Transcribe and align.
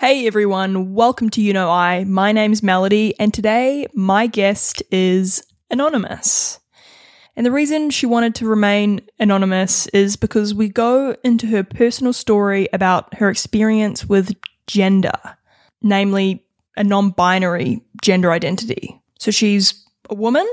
Hey 0.00 0.26
everyone, 0.26 0.94
welcome 0.94 1.28
to 1.28 1.42
You 1.42 1.52
Know 1.52 1.68
I. 1.70 2.04
My 2.04 2.32
name's 2.32 2.62
Melody, 2.62 3.12
and 3.20 3.34
today 3.34 3.86
my 3.92 4.28
guest 4.28 4.82
is 4.90 5.44
Anonymous. 5.70 6.58
And 7.36 7.44
the 7.44 7.50
reason 7.50 7.90
she 7.90 8.06
wanted 8.06 8.34
to 8.36 8.46
remain 8.46 9.02
anonymous 9.18 9.88
is 9.88 10.16
because 10.16 10.54
we 10.54 10.70
go 10.70 11.14
into 11.22 11.48
her 11.48 11.62
personal 11.62 12.14
story 12.14 12.66
about 12.72 13.12
her 13.12 13.28
experience 13.28 14.08
with 14.08 14.34
gender, 14.66 15.12
namely 15.82 16.46
a 16.78 16.82
non 16.82 17.10
binary 17.10 17.82
gender 18.00 18.32
identity. 18.32 18.98
So 19.18 19.30
she's 19.30 19.84
a 20.08 20.14
woman, 20.14 20.48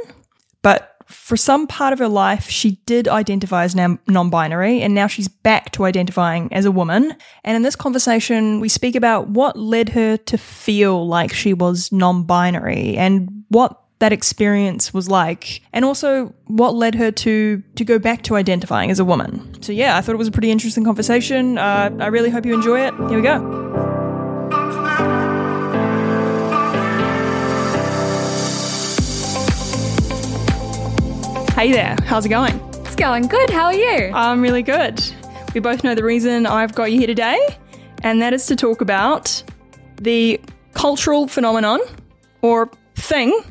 but 0.61 0.96
for 1.07 1.37
some 1.37 1.67
part 1.67 1.93
of 1.93 1.99
her 1.99 2.07
life, 2.07 2.49
she 2.49 2.79
did 2.85 3.07
identify 3.07 3.63
as 3.63 3.75
non 3.75 4.29
binary, 4.29 4.81
and 4.81 4.93
now 4.93 5.07
she's 5.07 5.27
back 5.27 5.71
to 5.73 5.85
identifying 5.85 6.51
as 6.53 6.65
a 6.65 6.71
woman. 6.71 7.15
And 7.43 7.55
in 7.55 7.63
this 7.63 7.75
conversation, 7.75 8.59
we 8.59 8.69
speak 8.69 8.95
about 8.95 9.29
what 9.29 9.57
led 9.57 9.89
her 9.89 10.17
to 10.17 10.37
feel 10.37 11.07
like 11.07 11.33
she 11.33 11.53
was 11.53 11.91
non 11.91 12.23
binary 12.23 12.97
and 12.97 13.43
what 13.49 13.81
that 13.99 14.13
experience 14.13 14.93
was 14.93 15.09
like 15.09 15.61
and 15.73 15.83
also 15.83 16.31
what 16.45 16.75
led 16.75 16.93
her 16.93 17.09
to 17.09 17.63
to 17.75 17.83
go 17.83 17.97
back 17.97 18.21
to 18.21 18.35
identifying 18.35 18.91
as 18.91 18.99
a 18.99 19.05
woman. 19.05 19.59
So 19.63 19.71
yeah 19.71 19.97
i 19.97 20.01
thought 20.01 20.13
it 20.13 20.19
was 20.19 20.27
a 20.27 20.31
pretty 20.31 20.51
interesting 20.51 20.83
conversation. 20.83 21.57
Uh, 21.57 21.89
i 21.99 22.05
really 22.05 22.29
hope 22.29 22.45
you 22.45 22.53
enjoy 22.53 22.79
it. 22.81 22.93
Here 23.09 23.15
we 23.15 23.23
go 23.23 23.96
Hey 31.57 31.71
there, 31.71 31.95
how's 32.03 32.23
it 32.23 32.29
going? 32.29 32.53
It's 32.85 32.95
going 32.95 33.23
good. 33.23 33.49
How 33.49 33.63
are 33.63 33.73
you? 33.73 34.11
I'm 34.13 34.41
really 34.41 34.61
good. 34.61 35.03
We 35.55 35.59
both 35.59 35.83
know 35.83 35.95
the 35.95 36.03
reason 36.03 36.45
I've 36.45 36.75
got 36.75 36.91
you 36.91 36.99
here 36.99 37.07
today, 37.07 37.39
and 38.03 38.21
that 38.21 38.31
is 38.31 38.45
to 38.45 38.55
talk 38.55 38.79
about 38.79 39.41
the 39.95 40.39
cultural 40.75 41.27
phenomenon 41.27 41.79
or 42.43 42.69
thing 42.95 43.41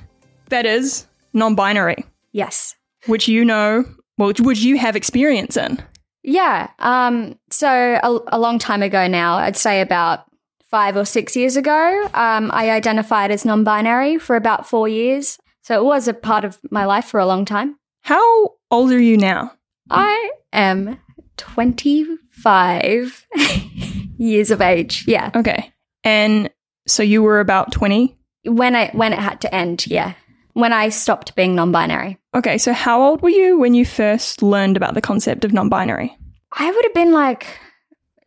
that 0.50 0.66
is 0.66 1.08
non 1.32 1.56
binary. 1.56 2.04
Yes. 2.30 2.76
Which 3.06 3.26
you 3.26 3.44
know, 3.44 3.84
well, 4.18 4.32
which 4.38 4.60
you 4.60 4.78
have 4.78 4.94
experience 4.94 5.56
in. 5.56 5.82
Yeah. 6.22 6.70
Um, 6.78 7.36
so 7.50 7.68
a, 7.68 8.20
a 8.28 8.38
long 8.38 8.60
time 8.60 8.84
ago 8.84 9.08
now, 9.08 9.34
I'd 9.38 9.56
say 9.56 9.80
about 9.80 10.26
five 10.70 10.96
or 10.96 11.04
six 11.04 11.34
years 11.34 11.56
ago, 11.56 12.08
um, 12.14 12.52
I 12.54 12.70
identified 12.70 13.32
as 13.32 13.44
non 13.44 13.64
binary 13.64 14.16
for 14.16 14.36
about 14.36 14.64
four 14.64 14.86
years. 14.86 15.38
So 15.62 15.74
it 15.74 15.84
was 15.84 16.06
a 16.06 16.14
part 16.14 16.44
of 16.44 16.60
my 16.70 16.84
life 16.84 17.06
for 17.06 17.18
a 17.18 17.26
long 17.26 17.44
time. 17.44 17.76
How 18.06 18.54
old 18.70 18.92
are 18.92 19.00
you 19.00 19.16
now? 19.16 19.50
I 19.90 20.30
am 20.52 20.96
25 21.38 23.26
years 24.16 24.52
of 24.52 24.60
age. 24.60 25.04
Yeah. 25.08 25.32
Okay. 25.34 25.72
And 26.04 26.48
so 26.86 27.02
you 27.02 27.20
were 27.20 27.40
about 27.40 27.72
20 27.72 28.16
when 28.44 28.76
I 28.76 28.90
when 28.92 29.12
it 29.12 29.18
had 29.18 29.40
to 29.40 29.52
end, 29.52 29.88
yeah. 29.88 30.12
When 30.52 30.72
I 30.72 30.90
stopped 30.90 31.34
being 31.34 31.56
non-binary. 31.56 32.16
Okay, 32.32 32.58
so 32.58 32.72
how 32.72 33.02
old 33.02 33.22
were 33.22 33.28
you 33.28 33.58
when 33.58 33.74
you 33.74 33.84
first 33.84 34.40
learned 34.40 34.76
about 34.76 34.94
the 34.94 35.00
concept 35.00 35.44
of 35.44 35.52
non-binary? 35.52 36.16
I 36.52 36.70
would 36.70 36.84
have 36.84 36.94
been 36.94 37.12
like 37.12 37.58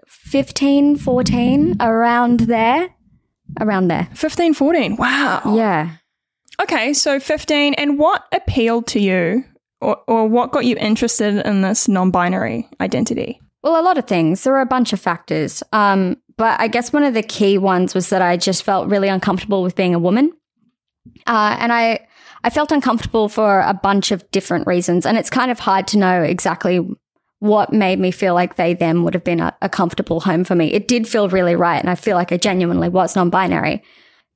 15, 0.07 0.97
14, 0.97 1.77
around 1.79 2.41
there. 2.41 2.93
Around 3.61 3.87
there. 3.87 4.09
15, 4.13 4.55
14. 4.55 4.97
Wow. 4.97 5.55
Yeah. 5.55 5.91
Okay, 6.61 6.91
so 6.91 7.17
15 7.17 7.75
and 7.75 7.97
what 7.97 8.25
appealed 8.33 8.85
to 8.87 8.99
you 8.99 9.45
or, 9.81 9.97
or 10.07 10.27
what 10.27 10.51
got 10.51 10.65
you 10.65 10.75
interested 10.77 11.45
in 11.45 11.61
this 11.61 11.87
non 11.87 12.11
binary 12.11 12.67
identity? 12.81 13.39
Well, 13.63 13.79
a 13.79 13.83
lot 13.83 13.97
of 13.97 14.05
things. 14.05 14.43
There 14.43 14.53
were 14.53 14.61
a 14.61 14.65
bunch 14.65 14.93
of 14.93 14.99
factors. 14.99 15.61
Um, 15.73 16.17
but 16.37 16.59
I 16.59 16.69
guess 16.69 16.93
one 16.93 17.03
of 17.03 17.13
the 17.13 17.23
key 17.23 17.57
ones 17.57 17.93
was 17.93 18.09
that 18.09 18.21
I 18.21 18.37
just 18.37 18.63
felt 18.63 18.87
really 18.87 19.09
uncomfortable 19.09 19.61
with 19.61 19.75
being 19.75 19.93
a 19.93 19.99
woman. 19.99 20.31
Uh, 21.27 21.57
and 21.59 21.73
I, 21.73 22.07
I 22.43 22.49
felt 22.49 22.71
uncomfortable 22.71 23.27
for 23.27 23.59
a 23.61 23.73
bunch 23.73 24.11
of 24.11 24.29
different 24.31 24.65
reasons. 24.65 25.05
And 25.05 25.17
it's 25.17 25.29
kind 25.29 25.51
of 25.51 25.59
hard 25.59 25.87
to 25.87 25.97
know 25.97 26.23
exactly 26.23 26.87
what 27.39 27.73
made 27.73 27.99
me 27.99 28.11
feel 28.11 28.33
like 28.33 28.55
they, 28.55 28.73
them 28.73 29.03
would 29.03 29.13
have 29.13 29.23
been 29.23 29.41
a, 29.41 29.55
a 29.61 29.67
comfortable 29.67 30.21
home 30.21 30.45
for 30.45 30.55
me. 30.55 30.67
It 30.67 30.87
did 30.87 31.07
feel 31.07 31.27
really 31.27 31.55
right. 31.55 31.79
And 31.79 31.89
I 31.89 31.95
feel 31.95 32.15
like 32.15 32.31
I 32.31 32.37
genuinely 32.37 32.87
was 32.87 33.15
non 33.15 33.29
binary. 33.29 33.83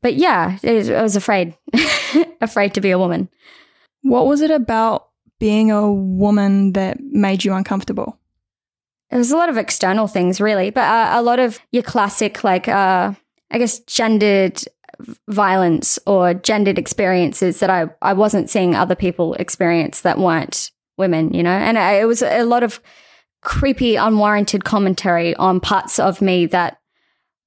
But 0.01 0.15
yeah, 0.15 0.57
I 0.65 1.01
was 1.01 1.15
afraid, 1.15 1.55
afraid 2.41 2.73
to 2.73 2.81
be 2.81 2.91
a 2.91 2.99
woman. 2.99 3.29
What 4.01 4.27
was 4.27 4.41
it 4.41 4.51
about 4.51 5.07
being 5.43 5.71
a 5.71 5.91
woman 5.91 6.71
that 6.71 7.01
made 7.01 7.43
you 7.43 7.53
uncomfortable? 7.53 8.17
There's 9.11 9.31
a 9.31 9.35
lot 9.35 9.49
of 9.49 9.57
external 9.57 10.07
things, 10.07 10.39
really, 10.39 10.69
but 10.69 10.85
uh, 10.85 11.19
a 11.19 11.21
lot 11.21 11.37
of 11.37 11.59
your 11.73 11.83
classic, 11.83 12.45
like, 12.45 12.69
uh, 12.69 13.11
I 13.51 13.57
guess, 13.57 13.79
gendered 13.79 14.63
violence 15.27 15.99
or 16.07 16.33
gendered 16.33 16.79
experiences 16.79 17.59
that 17.59 17.69
I, 17.69 17.89
I 18.01 18.13
wasn't 18.13 18.49
seeing 18.49 18.73
other 18.73 18.95
people 18.95 19.33
experience 19.33 19.99
that 20.01 20.17
weren't 20.17 20.71
women, 20.97 21.33
you 21.33 21.43
know? 21.43 21.49
And 21.49 21.77
I, 21.77 21.99
it 21.99 22.05
was 22.05 22.21
a 22.21 22.43
lot 22.43 22.63
of 22.63 22.79
creepy, 23.41 23.97
unwarranted 23.97 24.63
commentary 24.63 25.35
on 25.35 25.59
parts 25.59 25.99
of 25.99 26.21
me 26.21 26.45
that 26.45 26.79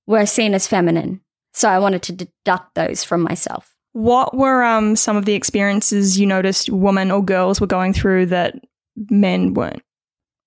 were 0.06 0.26
seen 0.26 0.52
as 0.52 0.66
feminine. 0.66 1.22
So 1.54 1.70
I 1.70 1.78
wanted 1.78 2.02
to 2.02 2.12
deduct 2.12 2.74
those 2.74 3.04
from 3.04 3.22
myself. 3.22 3.74
What 3.96 4.36
were 4.36 4.62
um, 4.62 4.94
some 4.94 5.16
of 5.16 5.24
the 5.24 5.32
experiences 5.32 6.20
you 6.20 6.26
noticed 6.26 6.68
women 6.68 7.10
or 7.10 7.24
girls 7.24 7.62
were 7.62 7.66
going 7.66 7.94
through 7.94 8.26
that 8.26 8.54
men 9.08 9.54
weren't? 9.54 9.82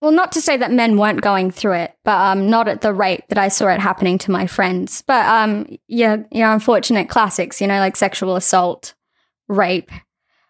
Well, 0.01 0.11
not 0.11 0.31
to 0.33 0.41
say 0.41 0.55
that 0.57 0.71
men 0.71 0.97
weren't 0.97 1.21
going 1.21 1.49
through 1.49 1.73
it, 1.73 1.95
but 2.05 2.21
um, 2.21 2.47
not 2.47 2.67
at 2.67 2.81
the 2.81 2.93
rate 2.93 3.23
that 3.29 3.39
I 3.39 3.47
saw 3.47 3.69
it 3.69 3.79
happening 3.79 4.19
to 4.19 4.29
my 4.29 4.45
friends. 4.45 5.01
But 5.07 5.25
um, 5.25 5.65
yeah, 5.87 6.17
yeah, 6.29 6.53
unfortunate 6.53 7.09
classics, 7.09 7.59
you 7.59 7.65
know, 7.65 7.79
like 7.79 7.95
sexual 7.95 8.35
assault, 8.35 8.93
rape, 9.47 9.89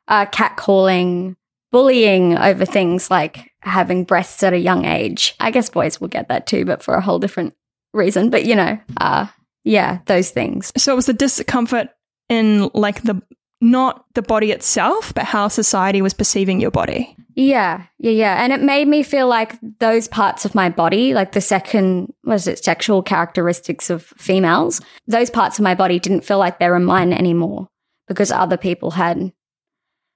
uh, 0.10 0.26
catcalling, 0.26 1.38
bullying 1.72 2.38
over 2.38 2.66
things 2.66 3.10
like 3.10 3.50
having 3.62 4.04
breasts 4.04 4.44
at 4.44 4.52
a 4.52 4.60
young 4.60 4.84
age. 4.84 5.36
I 5.40 5.52
guess 5.52 5.70
boys 5.70 6.02
will 6.02 6.10
get 6.10 6.28
that 6.28 6.48
too, 6.48 6.66
but 6.66 6.84
for 6.84 6.96
a 6.96 7.02
whole 7.02 7.20
different 7.20 7.56
reason. 7.94 8.30
But 8.30 8.44
you 8.44 8.58
know, 8.58 8.78
uh, 8.98 9.28
yeah, 9.64 10.00
those 10.08 10.31
things. 10.31 10.74
So 10.76 10.92
it 10.92 10.98
was 10.98 11.06
the 11.06 11.14
discomfort 11.14 11.88
in 12.29 12.69
like 12.73 13.01
the 13.03 13.22
not 13.62 14.06
the 14.13 14.22
body 14.22 14.51
itself, 14.51 15.13
but 15.13 15.25
how 15.25 15.47
society 15.47 16.01
was 16.01 16.13
perceiving 16.13 16.62
your 16.62 16.72
body. 16.72 17.16
Yeah, 17.35 17.85
yeah, 17.97 18.12
yeah. 18.12 18.44
And 18.44 18.53
it 18.53 18.62
made 18.62 18.88
me 18.88 19.03
feel 19.03 19.28
like 19.28 19.57
those 19.79 20.07
parts 20.07 20.45
of 20.45 20.56
my 20.56 20.69
body, 20.69 21.13
like 21.13 21.34
the 21.34 21.41
second, 21.41 22.13
was 22.23 22.47
it, 22.47 22.63
sexual 22.63 23.03
characteristics 23.03 23.89
of 23.89 24.03
females, 24.18 24.81
those 25.07 25.29
parts 25.29 25.59
of 25.59 25.63
my 25.63 25.75
body 25.75 26.00
didn't 26.00 26.25
feel 26.25 26.38
like 26.38 26.59
they 26.59 26.69
were 26.69 26.79
mine 26.79 27.12
anymore 27.12 27.68
because 28.07 28.31
other 28.31 28.57
people 28.57 28.91
had 28.91 29.31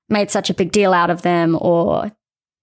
made 0.09 0.31
such 0.31 0.49
a 0.49 0.53
big 0.53 0.71
deal 0.71 0.93
out 0.93 1.09
of 1.09 1.21
them 1.21 1.57
or 1.59 2.11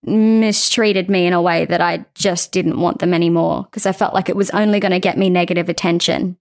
mistreated 0.03 1.10
me 1.10 1.27
in 1.27 1.33
a 1.33 1.43
way 1.43 1.66
that 1.66 1.81
I 1.81 2.06
just 2.15 2.53
didn't 2.53 2.81
want 2.81 3.00
them 3.00 3.12
anymore 3.12 3.65
because 3.65 3.87
I 3.87 3.93
felt 3.93 4.15
like 4.15 4.28
it 4.28 4.37
was 4.37 4.50
only 4.50 4.81
going 4.81 4.93
to 4.93 5.00
get 5.00 5.19
me 5.19 5.28
negative 5.28 5.69
attention. 5.69 6.39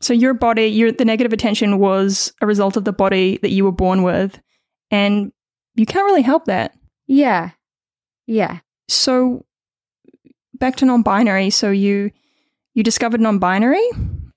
So 0.00 0.12
your 0.12 0.34
body, 0.34 0.66
your 0.66 0.92
the 0.92 1.04
negative 1.04 1.32
attention 1.32 1.78
was 1.78 2.32
a 2.40 2.46
result 2.46 2.76
of 2.76 2.84
the 2.84 2.92
body 2.92 3.38
that 3.42 3.50
you 3.50 3.64
were 3.64 3.72
born 3.72 4.02
with, 4.02 4.40
and 4.90 5.32
you 5.74 5.86
can't 5.86 6.04
really 6.04 6.22
help 6.22 6.44
that. 6.46 6.76
Yeah, 7.06 7.50
yeah. 8.26 8.60
So 8.88 9.44
back 10.54 10.76
to 10.76 10.84
non-binary. 10.84 11.50
So 11.50 11.70
you 11.70 12.10
you 12.74 12.82
discovered 12.82 13.20
non-binary. 13.20 13.84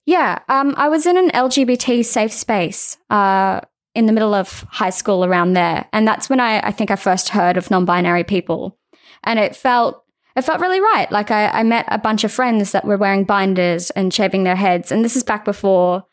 Yeah, 0.06 0.40
um, 0.50 0.74
I 0.78 0.90
was 0.90 1.06
in 1.06 1.18
an 1.18 1.30
LGBT 1.30 2.04
safe 2.04 2.34
space 2.34 2.98
uh, 3.10 3.62
in 3.94 4.08
the 4.08 4.14
middle 4.14 4.34
of 4.34 4.66
high 4.70 4.90
school 4.90 5.24
around 5.24 5.54
there, 5.54 5.88
and 5.94 6.08
that's 6.08 6.30
when 6.30 6.40
I, 6.40 6.60
I 6.68 6.72
think 6.72 6.90
I 6.90 6.96
first 6.96 7.30
heard 7.30 7.56
of 7.56 7.70
non-binary 7.70 8.24
people, 8.24 8.80
and 9.24 9.38
it 9.38 9.56
felt 9.56 10.04
it 10.36 10.44
felt 10.44 10.62
really 10.62 10.80
right. 10.80 11.12
Like 11.12 11.32
I, 11.32 11.48
I, 11.48 11.64
met 11.64 11.86
a 11.90 11.98
bunch 11.98 12.24
of 12.24 12.32
friends 12.32 12.72
that 12.72 12.86
were 12.86 12.98
wearing 12.98 13.26
binders 13.26 13.90
and 13.92 14.14
shaving 14.14 14.44
their 14.44 14.56
heads. 14.56 14.92
And 14.92 15.04
this 15.04 15.16
is 15.16 15.24
back 15.24 15.44
before 15.44 16.06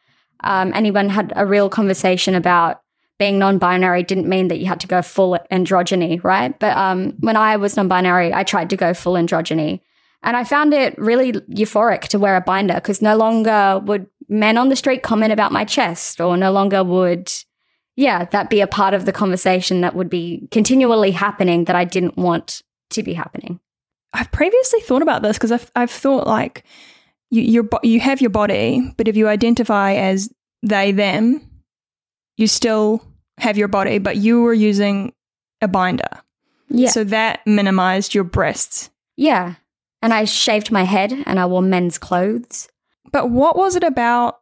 um, 0.45 0.73
anyone 0.75 1.09
had 1.09 1.33
a 1.37 1.47
real 1.47 1.69
conversation 1.69 2.35
about 2.35 2.83
being 3.19 3.39
non-binary 3.39 4.05
didn't 4.05 4.29
mean 4.29 4.49
that 4.49 4.59
you 4.59 4.67
had 4.67 4.81
to 4.81 4.87
go 4.87 5.03
full 5.03 5.39
androgyny, 5.51 6.23
right? 6.23 6.59
But 6.59 6.77
um, 6.77 7.15
when 7.21 7.37
I 7.37 7.57
was 7.57 7.77
non-binary, 7.77 8.33
I 8.33 8.45
tried 8.45 8.71
to 8.71 8.77
go 8.77 8.95
full 8.95 9.15
androgyny. 9.15 9.81
And 10.23 10.37
I 10.37 10.45
found 10.45 10.73
it 10.75 10.97
really 10.99 11.33
euphoric 11.33 12.03
to 12.09 12.19
wear 12.19 12.37
a 12.37 12.41
binder 12.41 12.75
because 12.75 13.03
no 13.03 13.17
longer 13.17 13.81
would 13.85 14.07
men 14.29 14.59
on 14.59 14.69
the 14.69 14.77
street 14.77 15.03
comment 15.03 15.33
about 15.33 15.53
my 15.53 15.65
chest 15.65 16.21
or 16.21 16.37
no 16.37 16.53
longer 16.53 16.85
would, 16.85 17.33
yeah, 17.97 18.25
that 18.27 18.51
be 18.51 18.61
a 18.61 18.67
part 18.67 18.95
of 18.95 19.05
the 19.05 19.13
conversation 19.13 19.81
that 19.81 19.95
would 19.95 20.11
be 20.11 20.49
continually 20.51 21.13
happening 21.13 21.65
that 21.65 21.77
I 21.77 21.85
didn't 21.85 22.17
want 22.17 22.63
to 22.91 23.03
be 23.03 23.15
happening. 23.15 23.61
I've 24.13 24.31
previously 24.33 24.81
thought 24.81 25.03
about 25.03 25.23
this 25.23 25.37
because 25.37 25.53
I've, 25.53 25.71
I've 25.77 25.91
thought 25.91 26.27
like 26.27 26.65
you 27.31 27.43
you 27.43 27.69
you 27.83 28.01
have 28.01 28.21
your 28.21 28.31
body, 28.31 28.93
but 28.97 29.09
if 29.09 29.17
you 29.17 29.29
identify 29.29 29.95
as 29.95 30.31
they 30.63 30.93
them, 30.93 31.43
you 32.37 32.47
still 32.47 33.03
have 33.39 33.59
your 33.59 33.69
body, 33.69 33.99
but 33.99 34.17
you 34.17 34.43
were 34.43 34.55
using 34.55 35.13
a 35.61 35.69
binder. 35.69 36.09
Yeah. 36.69 36.91
So 36.91 37.05
that 37.05 37.47
minimized 37.47 38.15
your 38.15 38.25
breasts. 38.25 38.91
Yeah. 39.17 39.55
And 40.03 40.15
I 40.15 40.25
shaved 40.25 40.71
my 40.71 40.85
head 40.85 41.13
and 41.13 41.41
I 41.41 41.47
wore 41.47 41.63
men's 41.63 41.99
clothes. 41.99 42.69
But 43.11 43.31
what 43.31 43.57
was 43.57 43.75
it 43.75 43.83
about? 43.83 44.39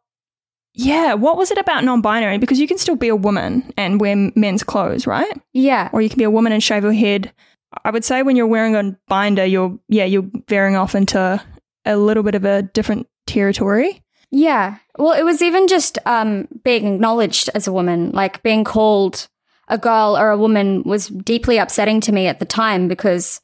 Yeah, 0.73 1.15
what 1.15 1.37
was 1.37 1.49
it 1.49 1.57
about 1.57 1.83
non 1.83 2.01
binary? 2.01 2.37
Because 2.37 2.59
you 2.59 2.67
can 2.67 2.77
still 2.77 2.95
be 2.95 3.07
a 3.07 3.15
woman 3.15 3.73
and 3.77 3.99
wear 3.99 4.31
men's 4.35 4.63
clothes, 4.63 5.07
right? 5.07 5.41
Yeah. 5.53 5.89
Or 5.91 6.01
you 6.01 6.09
can 6.09 6.19
be 6.19 6.23
a 6.23 6.29
woman 6.29 6.51
and 6.53 6.61
shave 6.61 6.83
your 6.83 6.93
head. 6.93 7.33
I 7.83 7.91
would 7.91 8.05
say 8.05 8.23
when 8.23 8.35
you're 8.35 8.47
wearing 8.47 8.75
a 8.75 8.97
binder, 9.07 9.45
you're, 9.45 9.77
yeah, 9.87 10.05
you're 10.05 10.29
veering 10.47 10.75
off 10.75 10.95
into 10.95 11.43
a 11.85 11.97
little 11.97 12.23
bit 12.23 12.35
of 12.35 12.45
a 12.45 12.61
different 12.61 13.07
territory. 13.25 14.03
Yeah. 14.29 14.77
Well, 14.97 15.13
it 15.13 15.23
was 15.23 15.41
even 15.41 15.67
just 15.67 15.97
um, 16.05 16.47
being 16.63 16.95
acknowledged 16.95 17.49
as 17.53 17.67
a 17.67 17.73
woman, 17.73 18.11
like 18.11 18.43
being 18.43 18.63
called 18.63 19.27
a 19.67 19.77
girl 19.77 20.17
or 20.17 20.29
a 20.29 20.37
woman 20.37 20.83
was 20.83 21.07
deeply 21.07 21.57
upsetting 21.57 22.01
to 22.01 22.11
me 22.11 22.27
at 22.27 22.39
the 22.39 22.45
time 22.45 22.87
because 22.87 23.41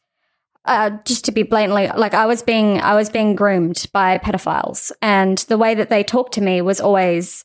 uh, 0.65 0.91
just 1.05 1.25
to 1.25 1.31
be 1.31 1.43
blatantly 1.43 1.87
like 1.97 2.13
I 2.13 2.25
was 2.25 2.41
being 2.41 2.79
I 2.79 2.95
was 2.95 3.09
being 3.09 3.35
groomed 3.35 3.85
by 3.91 4.17
pedophiles 4.17 4.93
and 5.01 5.37
the 5.49 5.57
way 5.57 5.75
that 5.75 5.89
they 5.89 6.03
talked 6.03 6.35
to 6.35 6.41
me 6.41 6.61
was 6.61 6.79
always 6.79 7.43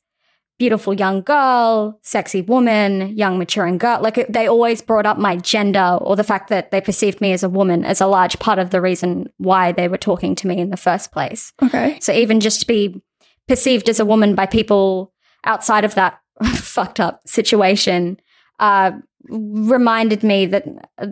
beautiful 0.58 0.92
young 0.92 1.22
girl, 1.22 1.98
sexy 2.02 2.42
woman, 2.42 3.16
young 3.16 3.38
maturing 3.38 3.78
girl. 3.78 4.00
Like 4.02 4.26
they 4.28 4.48
always 4.48 4.82
brought 4.82 5.06
up 5.06 5.16
my 5.16 5.36
gender 5.36 5.98
or 6.00 6.16
the 6.16 6.24
fact 6.24 6.48
that 6.48 6.70
they 6.70 6.80
perceived 6.80 7.20
me 7.20 7.32
as 7.32 7.42
a 7.42 7.48
woman 7.48 7.84
as 7.84 8.00
a 8.00 8.06
large 8.06 8.38
part 8.38 8.58
of 8.58 8.70
the 8.70 8.80
reason 8.80 9.30
why 9.38 9.72
they 9.72 9.88
were 9.88 9.98
talking 9.98 10.34
to 10.34 10.48
me 10.48 10.58
in 10.58 10.70
the 10.70 10.76
first 10.76 11.12
place. 11.12 11.52
Okay. 11.62 11.98
So 12.00 12.12
even 12.12 12.40
just 12.40 12.60
to 12.60 12.66
be 12.66 13.00
perceived 13.46 13.88
as 13.88 14.00
a 14.00 14.04
woman 14.04 14.34
by 14.34 14.46
people 14.46 15.12
outside 15.44 15.84
of 15.84 15.94
that 15.94 16.20
fucked 16.54 17.00
up 17.00 17.26
situation 17.26 18.18
uh, 18.58 18.92
reminded 19.28 20.22
me 20.22 20.46
that 20.46 20.64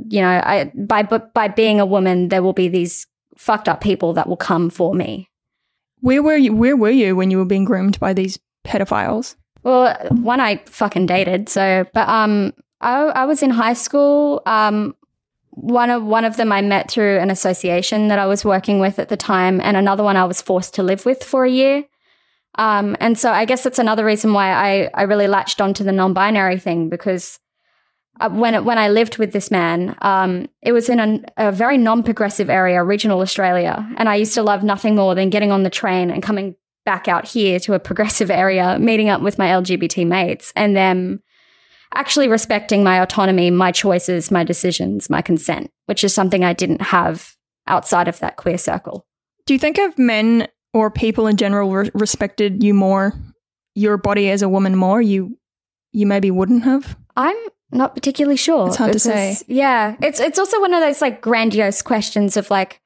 you 0.09 0.21
know 0.21 0.41
I 0.45 0.73
by 0.75 1.03
by 1.03 1.49
being 1.49 1.81
a 1.81 1.87
woman 1.87 2.29
there 2.29 2.43
will 2.43 2.53
be 2.53 2.69
these 2.69 3.07
fucked 3.37 3.69
up 3.69 3.81
people 3.81 4.13
that 4.15 4.29
will 4.29 4.37
come 4.37 4.71
for 4.71 4.95
me. 4.95 5.29
Where 6.01 6.23
were 6.23 6.37
you? 6.37 6.55
Where 6.55 6.77
were 6.77 6.91
you 6.91 7.17
when 7.17 7.31
you 7.31 7.39
were 7.39 7.45
being 7.45 7.65
groomed 7.65 7.99
by 8.01 8.13
these 8.13 8.39
pedophiles? 8.67 9.37
Well, 9.63 9.97
one 10.11 10.41
I 10.41 10.59
fucking 10.67 11.07
dated. 11.07 11.49
So, 11.49 11.87
but 11.93 12.09
um, 12.09 12.53
I 12.81 12.95
I 13.05 13.25
was 13.25 13.43
in 13.43 13.51
high 13.51 13.73
school. 13.73 14.43
Um, 14.47 14.95
one 15.51 15.91
of 15.91 16.05
one 16.05 16.25
of 16.25 16.37
them 16.37 16.53
I 16.53 16.61
met 16.61 16.91
through 16.91 17.19
an 17.19 17.31
association 17.31 18.09
that 18.09 18.19
I 18.19 18.27
was 18.27 18.45
working 18.45 18.79
with 18.79 18.99
at 18.99 19.09
the 19.09 19.17
time, 19.17 19.61
and 19.61 19.77
another 19.77 20.05
one 20.05 20.17
I 20.17 20.25
was 20.25 20.43
forced 20.43 20.75
to 20.75 20.83
live 20.83 21.07
with 21.07 21.25
for 21.25 21.45
a 21.45 21.51
year. 21.51 21.85
Um, 22.59 22.97
and 23.01 23.19
so 23.19 23.33
I 23.33 23.45
guess 23.45 23.63
that's 23.65 23.79
another 23.79 24.05
reason 24.05 24.33
why 24.33 24.51
I, 24.51 24.91
I 24.95 25.03
really 25.03 25.27
latched 25.27 25.61
onto 25.61 25.85
the 25.85 25.93
non-binary 25.93 26.59
thing 26.59 26.89
because 26.89 27.39
uh, 28.19 28.31
when 28.31 28.55
it, 28.55 28.65
when 28.65 28.79
I 28.79 28.89
lived 28.89 29.19
with 29.19 29.33
this 29.33 29.51
man, 29.51 29.95
um, 30.01 30.49
it 30.63 30.73
was 30.73 30.89
in 30.89 31.01
a, 31.01 31.49
a 31.49 31.53
very 31.53 31.77
non-progressive 31.77 32.49
area, 32.49 32.83
regional 32.83 33.21
Australia, 33.21 33.87
and 33.99 34.09
I 34.09 34.15
used 34.15 34.35
to 34.35 34.43
love 34.43 34.63
nothing 34.63 34.97
more 34.97 35.15
than 35.15 35.29
getting 35.29 35.53
on 35.53 35.65
the 35.65 35.71
train 35.71 36.11
and 36.11 36.23
coming 36.23 36.57
back 36.87 37.09
out 37.09 37.27
here 37.27 37.61
to 37.61 37.75
a 37.75 37.79
progressive 37.79 38.31
area, 38.31 38.79
meeting 38.79 39.11
up 39.11 39.21
with 39.21 39.37
my 39.37 39.49
LGBT 39.49 40.07
mates, 40.07 40.53
and 40.57 40.75
them 40.75 41.21
actually 41.95 42.29
respecting 42.29 42.83
my 42.83 43.03
autonomy, 43.03 43.51
my 43.51 43.73
choices, 43.73 44.31
my 44.31 44.45
decisions, 44.45 45.11
my 45.11 45.21
consent, 45.21 45.71
which 45.85 46.03
is 46.03 46.15
something 46.15 46.45
I 46.45 46.55
didn't 46.55 46.81
have 46.81 47.35
outside 47.67 48.09
of 48.09 48.19
that 48.21 48.37
queer 48.37 48.57
circle. 48.57 49.05
Do 49.45 49.53
you 49.53 49.59
think 49.59 49.79
of 49.79 49.99
men 49.99 50.49
or 50.73 50.91
people 50.91 51.27
in 51.27 51.37
general 51.37 51.71
re- 51.71 51.91
respected 51.95 52.63
you 52.63 52.73
more, 52.73 53.13
your 53.75 53.99
body 53.99 54.31
as 54.31 54.43
a 54.43 54.49
woman 54.49 54.77
more, 54.77 55.03
you 55.03 55.37
you 55.93 56.07
maybe 56.07 56.31
wouldn't 56.31 56.65
have? 56.65 56.97
I'm 57.17 57.37
not 57.73 57.95
particularly 57.95 58.37
sure. 58.37 58.69
It's 58.69 58.77
hard 58.77 58.93
to 58.93 58.99
say. 58.99 59.37
Yeah, 59.49 59.97
it's 60.01 60.21
it's 60.21 60.39
also 60.39 60.61
one 60.61 60.75
of 60.75 60.81
those 60.81 61.01
like 61.01 61.21
grandiose 61.21 61.83
questions 61.83 62.37
of 62.37 62.51
like, 62.51 62.81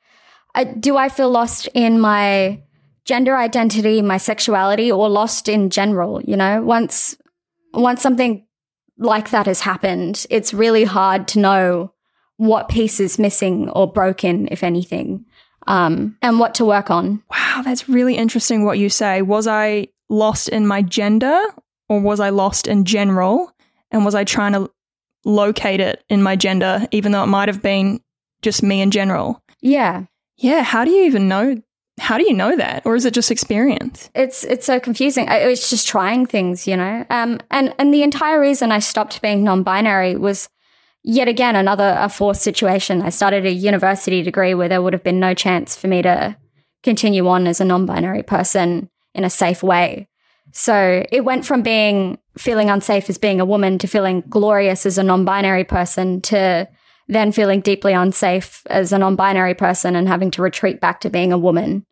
uh, 0.55 0.65
do 0.65 0.97
I 0.97 1.09
feel 1.09 1.31
lost 1.31 1.69
in 1.75 2.01
my 2.01 2.63
gender 3.11 3.37
identity, 3.37 4.01
my 4.03 4.19
sexuality, 4.19 4.93
or 4.93 5.09
lost 5.09 5.49
in 5.49 5.69
general? 5.71 6.23
You 6.23 6.37
know, 6.37 6.63
once 6.63 7.17
once 7.75 8.01
something 8.01 8.47
like 8.99 9.31
that 9.31 9.47
has 9.47 9.61
happened, 9.61 10.27
it's 10.31 10.55
really 10.55 10.85
hard 10.85 11.27
to 11.29 11.41
know 11.41 11.93
what 12.37 12.69
piece 12.69 13.01
is 13.01 13.19
missing 13.19 13.69
or 13.71 13.93
broken, 13.93 14.49
if 14.51 14.63
anything 14.63 15.25
um, 15.67 16.17
and 16.23 16.39
what 16.39 16.55
to 16.55 16.65
work 16.65 16.91
on. 16.91 17.23
Wow, 17.31 17.63
that's 17.65 17.89
really 17.89 18.17
interesting 18.17 18.65
what 18.65 18.79
you 18.79 18.89
say. 18.89 19.23
Was 19.23 19.47
I 19.47 19.89
lost 20.09 20.49
in 20.49 20.67
my 20.67 20.83
gender 20.83 21.39
or 21.89 22.01
was 22.01 22.21
I 22.21 22.31
lost 22.31 22.67
in 22.67 22.85
general? 22.85 23.53
And 23.91 24.05
was 24.05 24.15
I 24.15 24.25
trying 24.25 24.53
to 24.53 24.71
locate 25.25 25.81
it 25.81 26.05
in 26.09 26.23
my 26.23 26.37
gender, 26.37 26.87
even 26.93 27.13
though 27.13 27.25
it 27.25 27.27
might 27.27 27.49
have 27.49 27.63
been 27.63 28.01
just 28.43 28.63
me 28.63 28.81
in 28.81 28.91
general? 28.91 29.43
Yeah. 29.61 30.05
Yeah. 30.37 30.63
How 30.63 30.85
do 30.85 30.91
you 30.91 31.05
even 31.05 31.29
know? 31.29 31.61
How 32.01 32.17
do 32.17 32.25
you 32.25 32.33
know 32.33 32.57
that, 32.57 32.83
or 32.87 32.97
is 32.97 33.05
it 33.05 33.13
just 33.13 33.31
experience? 33.31 34.11
It's 34.15 34.43
it's 34.45 34.65
so 34.65 34.81
confusing. 34.81 35.27
It's 35.29 35.69
just 35.69 35.87
trying 35.87 36.25
things, 36.25 36.67
you 36.67 36.77
know. 36.77 37.05
Um, 37.11 37.39
and 37.51 37.75
and 37.79 37.93
the 37.93 38.03
entire 38.03 38.41
reason 38.41 38.73
I 38.73 38.79
stopped 38.79 39.21
being 39.21 39.45
non-binary 39.45 40.17
was 40.17 40.49
yet 41.05 41.29
again 41.29 41.57
another 41.57 41.97
a 41.99 42.09
forced 42.09 42.43
situation. 42.43 43.03
I 43.03 43.11
started 43.11 43.45
a 43.45 43.53
university 43.53 44.23
degree 44.23 44.55
where 44.55 44.69
there 44.69 44.83
would 44.83 44.95
have 44.95 45.05
been 45.05 45.21
no 45.21 45.35
chance 45.35 45.77
for 45.77 45.89
me 45.89 46.01
to 46.03 46.37
continue 46.83 47.29
on 47.29 47.47
as 47.47 47.61
a 47.61 47.65
non-binary 47.65 48.23
person 48.23 48.89
in 49.15 49.25
a 49.25 49.31
safe 49.31 49.63
way. 49.63 50.09
So 50.53 51.05
it 51.13 51.25
went 51.25 51.45
from 51.45 51.63
being 51.63 52.19
feeling 52.39 52.71
unsafe 52.71 53.11
as 53.11 53.19
being 53.19 53.41
a 53.41 53.45
woman 53.45 53.79
to 53.79 53.87
feeling 53.87 54.23
glorious 54.29 54.87
as 54.87 54.99
a 54.99 55.03
non-binary 55.03 55.65
person 55.65 56.23
to 56.23 56.67
then 57.09 57.33
feeling 57.33 57.61
deeply 57.61 57.93
unsafe 57.93 58.63
as 58.67 58.93
a 58.93 58.99
non-binary 58.99 59.55
person 59.55 59.97
and 59.97 60.09
having 60.09 60.31
to 60.31 60.43
retreat 60.43 60.81
back 60.81 61.01
to 61.01 61.11
being 61.11 61.33
a 61.33 61.39
woman 61.39 61.85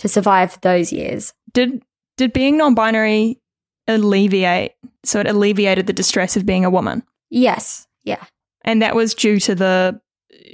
to 0.00 0.08
survive 0.08 0.60
those 0.60 0.92
years. 0.92 1.32
Did 1.52 1.82
did 2.16 2.34
being 2.34 2.58
non-binary 2.58 3.40
alleviate 3.88 4.72
so 5.04 5.20
it 5.20 5.26
alleviated 5.26 5.86
the 5.86 5.92
distress 5.94 6.36
of 6.36 6.44
being 6.44 6.64
a 6.64 6.70
woman? 6.70 7.02
Yes. 7.30 7.86
Yeah 8.04 8.24
and 8.62 8.82
that 8.82 8.94
was 8.94 9.14
due 9.14 9.38
to 9.40 9.54
the 9.54 10.00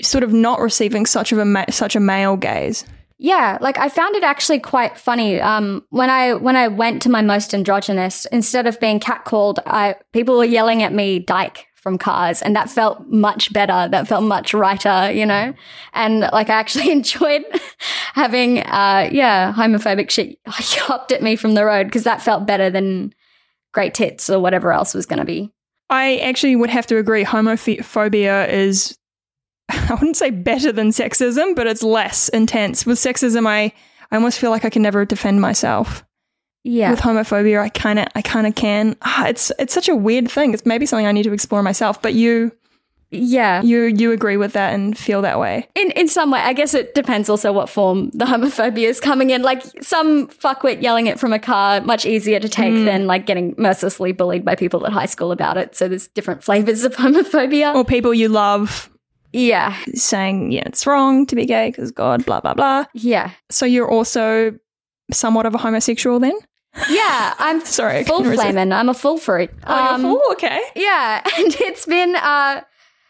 sort 0.02 0.25
of 0.25 0.32
not 0.32 0.60
receiving 0.60 1.06
such 1.06 1.32
of 1.32 1.38
a 1.38 1.44
ma- 1.44 1.64
such 1.70 1.96
a 1.96 2.00
male 2.00 2.37
gaze. 2.37 2.84
Yeah, 3.19 3.56
like 3.60 3.78
I 3.78 3.88
found 3.88 4.14
it 4.14 4.22
actually 4.22 4.60
quite 4.60 4.98
funny. 4.98 5.40
Um, 5.40 5.84
when 5.90 6.10
I 6.10 6.34
when 6.34 6.56
I 6.56 6.69
went 6.69 7.02
to 7.02 7.08
my 7.08 7.22
most 7.22 7.54
androgynous, 7.54 8.26
instead 8.26 8.66
of 8.66 8.78
being 8.78 9.00
catcalled, 9.00 9.58
I 9.64 9.96
people 10.12 10.37
were 10.37 10.44
yelling 10.44 10.82
at 10.82 10.93
me 10.93 11.19
"dyke" 11.19 11.66
from 11.87 11.99
cars, 11.99 12.43
and 12.43 12.56
that 12.56 12.69
felt 12.69 13.06
much 13.06 13.53
better. 13.53 13.87
That 13.88 14.09
felt 14.09 14.25
much 14.25 14.53
righter, 14.53 15.09
you 15.12 15.25
know. 15.25 15.55
And 15.94 16.23
like 16.33 16.50
I 16.50 16.55
actually 16.55 16.91
enjoyed 16.99 17.44
having, 18.12 18.59
uh, 18.59 19.09
yeah, 19.12 19.53
homophobic 19.53 20.11
shit 20.11 20.41
hopped 20.49 21.12
at 21.12 21.23
me 21.23 21.37
from 21.37 21.55
the 21.55 21.65
road 21.65 21.85
because 21.85 22.03
that 22.03 22.21
felt 22.21 22.44
better 22.44 22.71
than 22.71 23.15
great 23.73 23.94
tits 23.94 24.29
or 24.29 24.41
whatever 24.41 24.72
else 24.72 24.94
was 24.94 25.06
going 25.06 25.20
to 25.20 25.25
be. 25.25 25.53
I 25.89 26.17
actually 26.17 26.56
would 26.56 26.70
have 26.70 26.89
to 26.89 26.96
agree. 26.96 27.25
Homophobia 27.25 28.49
is, 28.49 28.99
I 29.69 29.94
wouldn't 29.94 30.17
say 30.17 30.31
better 30.31 30.72
than 30.72 30.89
sexism, 30.89 31.55
but 31.55 31.69
it's 31.69 31.84
less 31.84 32.29
intense. 32.31 32.84
With 32.84 32.99
sexism, 32.99 33.46
I, 33.46 33.72
I 34.10 34.17
almost 34.17 34.41
feel 34.41 34.51
like 34.51 34.65
I 34.65 34.70
can 34.70 34.82
never 34.82 35.05
defend 35.05 35.41
myself. 35.41 36.05
Yeah. 36.67 36.91
With 36.91 37.01
homophobia, 37.01 37.61
I 37.61 37.69
kind 37.69 37.99
of, 37.99 38.08
I 38.15 38.23
kind 38.23 38.46
of 38.46 38.55
can. 38.55 38.96
Ah, 39.03 39.29
it's, 39.29 39.53
it's 39.58 39.73
such 39.73 39.89
a 39.89 39.94
weird 39.94 40.31
thing. 40.31 40.53
It's 40.53 40.67
maybe 40.67 40.87
something 40.87 41.06
I 41.06 41.13
need 41.13 41.23
to 41.25 41.32
explore 41.32 41.63
myself. 41.63 42.03
But 42.03 42.15
you, 42.15 42.53
yeah. 43.11 43.63
You 43.63 43.85
you 43.85 44.11
agree 44.11 44.37
with 44.37 44.53
that 44.55 44.75
and 44.75 44.99
feel 44.99 45.23
that 45.23 45.39
way. 45.39 45.69
In 45.77 45.93
in 45.93 46.08
some 46.08 46.32
way. 46.32 46.41
I 46.41 46.53
guess 46.53 46.75
it 46.75 46.93
depends 46.93 47.29
also 47.29 47.53
what 47.53 47.69
form 47.69 48.11
the 48.11 48.25
homophobia 48.25 48.89
is 48.89 48.99
coming 48.99 49.31
in. 49.31 49.43
Like 49.43 49.63
some 49.81 50.27
fuckwit 50.27 50.82
yelling 50.82 51.06
it 51.06 51.20
from 51.20 51.32
a 51.32 51.39
car, 51.39 51.81
much 51.82 52.05
easier 52.05 52.41
to 52.41 52.49
take 52.49 52.75
mm. 52.75 52.85
than 52.85 53.06
like 53.06 53.25
getting 53.25 53.55
mercilessly 53.56 54.11
bullied 54.11 54.44
by 54.44 54.56
people 54.56 54.85
at 54.85 54.93
high 54.93 55.06
school 55.06 55.31
about 55.31 55.56
it. 55.56 55.77
So 55.77 55.87
there's 55.87 56.08
different 56.08 56.43
flavors 56.43 56.82
of 56.82 56.96
homophobia. 56.96 57.77
Or 57.77 57.85
people 57.85 58.13
you 58.13 58.29
love 58.29 58.91
yeah. 59.32 59.77
Saying, 59.94 60.53
yeah, 60.53 60.63
it's 60.67 60.87
wrong 60.87 61.27
to 61.27 61.37
be 61.37 61.44
gay 61.44 61.69
because 61.69 61.91
God, 61.91 62.25
blah, 62.25 62.41
blah, 62.41 62.55
blah. 62.55 62.87
Yeah. 62.94 63.32
So 63.51 63.67
you're 63.67 63.91
also 63.91 64.58
somewhat 65.13 65.46
of 65.46 65.55
a 65.55 65.58
homosexual 65.58 66.19
then? 66.19 66.37
Yeah, 66.89 67.35
I'm 67.39 67.61
sorry, 67.65 68.05
full 68.05 68.25
flaming. 68.25 68.73
I'm 68.73 68.89
a 68.89 68.95
full 68.95 69.19
fruit. 69.19 69.51
Oh, 69.67 69.95
um, 69.95 70.03
full? 70.03 70.23
Okay. 70.33 70.61
Yeah, 70.75 71.23
and 71.39 71.55
it's 71.61 71.87
been 71.87 72.17
uh 72.17 72.63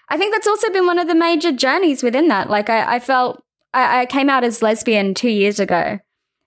I 0.09 0.17
think 0.17 0.35
that's 0.35 0.47
also 0.47 0.71
been 0.71 0.87
one 0.87 0.99
of 0.99 1.09
the 1.09 1.15
major 1.15 1.53
journeys 1.53 2.03
within 2.03 2.29
that. 2.29 2.49
Like, 2.49 2.71
I, 2.71 2.97
I 2.97 2.99
felt 3.01 3.43
I, 3.73 4.03
I, 4.03 4.07
came 4.07 4.31
out 4.31 4.45
as 4.45 4.63
lesbian 4.63 5.15
two 5.15 5.31
years 5.31 5.59
ago. 5.59 5.99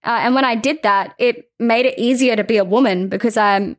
Uh, 0.04 0.20
and 0.22 0.34
when 0.34 0.46
I 0.46 0.56
did 0.56 0.82
that, 0.84 1.14
it 1.20 1.52
made 1.60 1.86
it 1.86 2.00
easier 2.00 2.36
to 2.36 2.44
be 2.44 2.58
a 2.58 2.64
woman 2.64 3.10
because 3.10 3.36
I'm, 3.36 3.76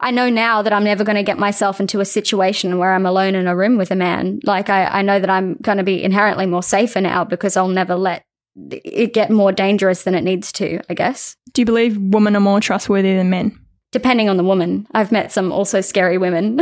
I 0.00 0.10
know 0.10 0.28
now 0.28 0.60
that 0.60 0.72
I'm 0.72 0.84
never 0.84 1.02
going 1.02 1.16
to 1.16 1.22
get 1.22 1.38
myself 1.38 1.80
into 1.80 2.00
a 2.00 2.04
situation 2.04 2.76
where 2.76 2.92
I'm 2.92 3.06
alone 3.06 3.34
in 3.34 3.46
a 3.46 3.56
room 3.56 3.78
with 3.78 3.90
a 3.90 3.96
man. 3.96 4.40
Like, 4.44 4.68
I, 4.68 4.84
I 4.84 5.02
know 5.02 5.18
that 5.18 5.30
I'm 5.30 5.54
going 5.62 5.78
to 5.78 5.84
be 5.84 6.02
inherently 6.02 6.44
more 6.44 6.62
safer 6.62 7.00
now 7.00 7.24
because 7.24 7.56
I'll 7.56 7.68
never 7.68 7.94
let 7.94 8.24
it 8.56 9.14
get 9.14 9.30
more 9.30 9.52
dangerous 9.52 10.02
than 10.04 10.14
it 10.14 10.22
needs 10.22 10.52
to, 10.52 10.80
I 10.90 10.94
guess. 10.94 11.36
Do 11.52 11.62
you 11.62 11.66
believe 11.66 11.96
women 11.96 12.36
are 12.36 12.40
more 12.40 12.60
trustworthy 12.60 13.14
than 13.14 13.30
men? 13.30 13.58
Depending 13.92 14.28
on 14.28 14.36
the 14.36 14.44
woman. 14.44 14.86
I've 14.92 15.12
met 15.12 15.32
some 15.32 15.52
also 15.52 15.80
scary 15.80 16.18
women. 16.18 16.60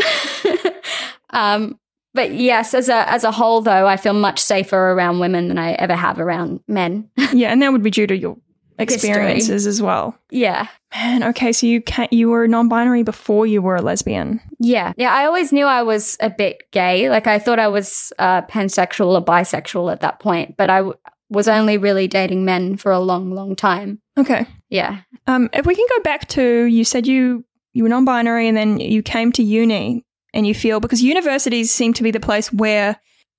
um, 1.30 1.78
but 2.12 2.32
yes, 2.32 2.74
as 2.74 2.88
a 2.88 3.08
as 3.08 3.22
a 3.22 3.30
whole, 3.30 3.60
though, 3.60 3.86
I 3.86 3.96
feel 3.96 4.14
much 4.14 4.40
safer 4.40 4.76
around 4.76 5.20
women 5.20 5.48
than 5.48 5.58
I 5.58 5.72
ever 5.72 5.94
have 5.94 6.18
around 6.18 6.60
men. 6.66 7.08
yeah, 7.32 7.52
and 7.52 7.62
that 7.62 7.70
would 7.70 7.84
be 7.84 7.90
due 7.90 8.06
to 8.08 8.16
your 8.16 8.36
experiences 8.80 9.66
as 9.66 9.80
well. 9.80 10.18
Yeah. 10.30 10.66
Man, 10.92 11.22
okay, 11.22 11.52
so 11.52 11.66
you 11.66 11.80
can 11.80 12.08
you 12.10 12.30
were 12.30 12.48
non-binary 12.48 13.04
before 13.04 13.46
you 13.46 13.62
were 13.62 13.76
a 13.76 13.82
lesbian. 13.82 14.40
Yeah. 14.58 14.92
Yeah. 14.96 15.14
I 15.14 15.24
always 15.26 15.52
knew 15.52 15.66
I 15.66 15.82
was 15.82 16.16
a 16.18 16.30
bit 16.30 16.68
gay. 16.72 17.08
Like 17.10 17.28
I 17.28 17.38
thought 17.38 17.60
I 17.60 17.68
was 17.68 18.12
uh, 18.18 18.42
pansexual 18.42 19.12
or 19.16 19.24
bisexual 19.24 19.92
at 19.92 20.00
that 20.00 20.18
point, 20.18 20.56
but 20.56 20.68
I 20.68 20.82
was 21.30 21.48
only 21.48 21.78
really 21.78 22.08
dating 22.08 22.44
men 22.44 22.76
for 22.76 22.92
a 22.92 22.98
long, 22.98 23.30
long 23.30 23.56
time. 23.56 24.00
Okay. 24.18 24.46
Yeah. 24.68 25.00
Um, 25.26 25.48
if 25.52 25.64
we 25.64 25.74
can 25.74 25.86
go 25.96 26.02
back 26.02 26.28
to 26.30 26.64
you 26.64 26.84
said 26.84 27.06
you 27.06 27.44
you 27.72 27.84
were 27.84 27.88
non-binary 27.88 28.48
and 28.48 28.56
then 28.56 28.80
you 28.80 29.02
came 29.02 29.30
to 29.32 29.42
uni 29.42 30.04
and 30.34 30.46
you 30.46 30.54
feel 30.54 30.80
because 30.80 31.02
universities 31.02 31.70
seem 31.70 31.92
to 31.94 32.02
be 32.02 32.10
the 32.10 32.20
place 32.20 32.52
where 32.52 32.96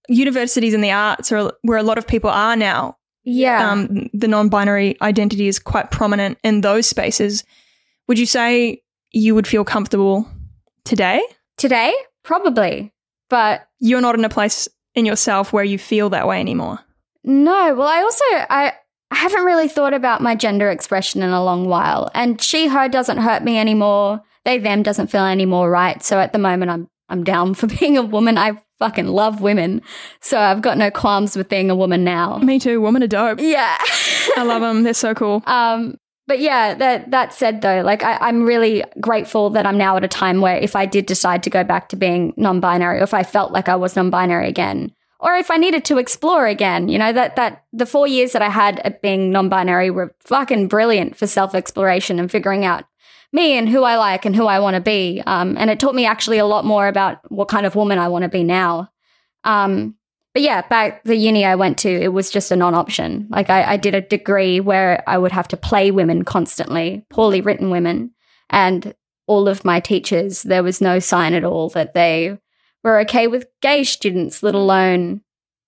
universities 0.08 0.74
in 0.74 0.82
the 0.82 0.92
arts 0.92 1.32
are 1.32 1.52
where 1.64 1.78
a 1.78 1.84
lot 1.84 1.98
of 1.98 2.08
people 2.08 2.30
are 2.30 2.56
now. 2.56 2.98
Yeah. 3.24 3.70
Um, 3.70 4.10
the 4.14 4.28
non-binary 4.28 4.98
identity 5.02 5.48
is 5.48 5.60
quite 5.60 5.92
prominent 5.92 6.38
in 6.44 6.62
those 6.62 6.88
spaces. 6.88 7.44
Would 8.08 8.18
you 8.18 8.26
say 8.26 8.82
you 9.12 9.36
would 9.36 9.48
feel 9.48 9.64
comfortable 9.64 10.28
today? 10.86 11.22
Today, 11.58 11.94
probably. 12.24 12.94
But 13.30 13.68
You're 13.80 14.02
not 14.02 14.16
in 14.16 14.26
a 14.26 14.30
place 14.30 14.68
in 14.96 15.06
yourself 15.06 15.54
where 15.54 15.64
you 15.64 15.78
feel 15.78 16.10
that 16.10 16.28
way 16.28 16.40
anymore. 16.40 16.80
No, 17.24 17.76
well, 17.76 17.88
I 17.88 18.02
also 18.02 18.24
I 18.50 18.74
I 19.12 19.16
haven't 19.16 19.44
really 19.44 19.68
thought 19.68 19.94
about 19.94 20.22
my 20.22 20.36
gender 20.36 20.70
expression 20.70 21.22
in 21.22 21.30
a 21.30 21.44
long 21.44 21.66
while, 21.66 22.10
and 22.14 22.42
she 22.42 22.68
her 22.68 22.88
doesn't 22.88 23.18
hurt 23.18 23.44
me 23.44 23.58
anymore. 23.58 24.22
They 24.46 24.58
them 24.58 24.84
doesn't 24.84 25.08
feel 25.08 25.26
any 25.26 25.46
more 25.46 25.70
right. 25.70 26.02
So 26.04 26.20
at 26.20 26.34
the 26.34 26.40
moment, 26.40 26.72
I'm 26.72 26.88
I'm 27.10 27.24
down 27.24 27.54
for 27.56 27.68
being 27.68 27.98
a 27.98 28.02
woman. 28.02 28.38
I 28.38 28.54
fucking 28.80 29.08
love 29.08 29.42
women, 29.42 29.82
so 30.22 30.40
I've 30.40 30.62
got 30.62 30.78
no 30.78 30.90
qualms 30.90 31.36
with 31.36 31.50
being 31.50 31.70
a 31.70 31.76
woman 31.76 32.04
now. 32.04 32.38
Me 32.38 32.58
too. 32.58 32.82
Women 32.82 33.04
are 33.04 33.08
dope. 33.08 33.40
Yeah, 33.40 33.78
I 34.38 34.44
love 34.44 34.62
them. 34.62 34.84
They're 34.84 34.94
so 34.94 35.14
cool. 35.14 35.44
um, 35.46 35.98
but 36.28 36.40
yeah, 36.40 36.74
that 36.76 37.12
that 37.12 37.34
said 37.34 37.62
though, 37.62 37.82
like 37.82 38.04
I, 38.04 38.18
I'm 38.22 38.44
really 38.44 38.84
grateful 39.02 39.50
that 39.52 39.66
I'm 39.66 39.78
now 39.78 39.98
at 39.98 40.04
a 40.04 40.08
time 40.08 40.40
where 40.40 40.56
if 40.56 40.76
I 40.76 40.86
did 40.86 41.06
decide 41.06 41.44
to 41.44 41.50
go 41.50 41.64
back 41.64 41.90
to 41.90 41.98
being 41.98 42.34
non-binary, 42.38 43.00
or 43.00 43.04
if 43.04 43.14
I 43.14 43.24
felt 43.24 43.52
like 43.52 43.68
I 43.68 43.76
was 43.76 43.96
non-binary 43.98 44.48
again, 44.48 44.94
or 45.22 45.36
if 45.36 45.52
I 45.52 45.58
needed 45.58 45.86
to 45.86 46.00
explore 46.00 46.48
again, 46.48 46.90
you 46.90 46.98
know, 46.98 47.14
that 47.14 47.36
that 47.36 47.64
the 47.72 47.86
four 47.86 48.08
years 48.08 48.32
that 48.32 48.42
I 48.42 48.50
had 48.50 48.80
at 48.80 49.02
being 49.02 49.32
non-binary 49.32 49.92
were 49.92 50.16
fucking 50.20 50.68
brilliant 50.68 51.16
for 51.16 51.28
self-exploration 51.28 52.20
and 52.20 52.30
figuring 52.30 52.66
out 52.66 52.86
me 53.32 53.58
and 53.58 53.70
who 53.70 53.84
I 53.84 53.96
like 53.96 54.26
and 54.26 54.36
who 54.36 54.48
I 54.48 54.60
want 54.60 54.76
to 54.76 54.82
be. 54.82 55.22
Um, 55.26 55.56
and 55.58 55.70
it 55.70 55.80
taught 55.80 55.96
me 55.96 56.06
actually 56.06 56.40
a 56.40 56.46
lot 56.46 56.66
more 56.66 56.88
about 56.88 57.20
what 57.32 57.48
kind 57.48 57.66
of 57.66 57.76
woman 57.76 58.00
I 58.00 58.10
want 58.10 58.24
to 58.24 58.30
be 58.30 58.44
now. 58.44 58.92
Um, 59.44 59.96
but 60.34 60.42
yeah, 60.42 60.68
back 60.68 61.04
the 61.04 61.16
uni 61.16 61.46
I 61.46 61.56
went 61.56 61.78
to, 61.80 61.90
it 61.90 62.14
was 62.14 62.30
just 62.30 62.52
a 62.52 62.56
non-option. 62.56 63.28
Like 63.30 63.50
I, 63.50 63.74
I 63.74 63.78
did 63.78 63.96
a 63.96 64.02
degree 64.02 64.60
where 64.60 65.04
I 65.08 65.18
would 65.18 65.32
have 65.32 65.48
to 65.50 65.58
play 65.58 65.92
women 65.92 66.24
constantly, 66.24 67.06
poorly 67.10 67.42
written 67.42 67.70
women, 67.70 68.12
and 68.50 68.94
all 69.28 69.48
of 69.48 69.64
my 69.64 69.80
teachers, 69.80 70.44
there 70.44 70.64
was 70.64 70.82
no 70.82 71.00
sign 71.00 71.34
at 71.34 71.44
all 71.44 71.70
that 71.70 71.94
they 71.94 72.38
were 72.84 73.00
okay 73.02 73.28
with 73.28 73.48
gay 73.62 73.84
students, 73.84 74.44
let 74.44 74.56
alone 74.56 75.22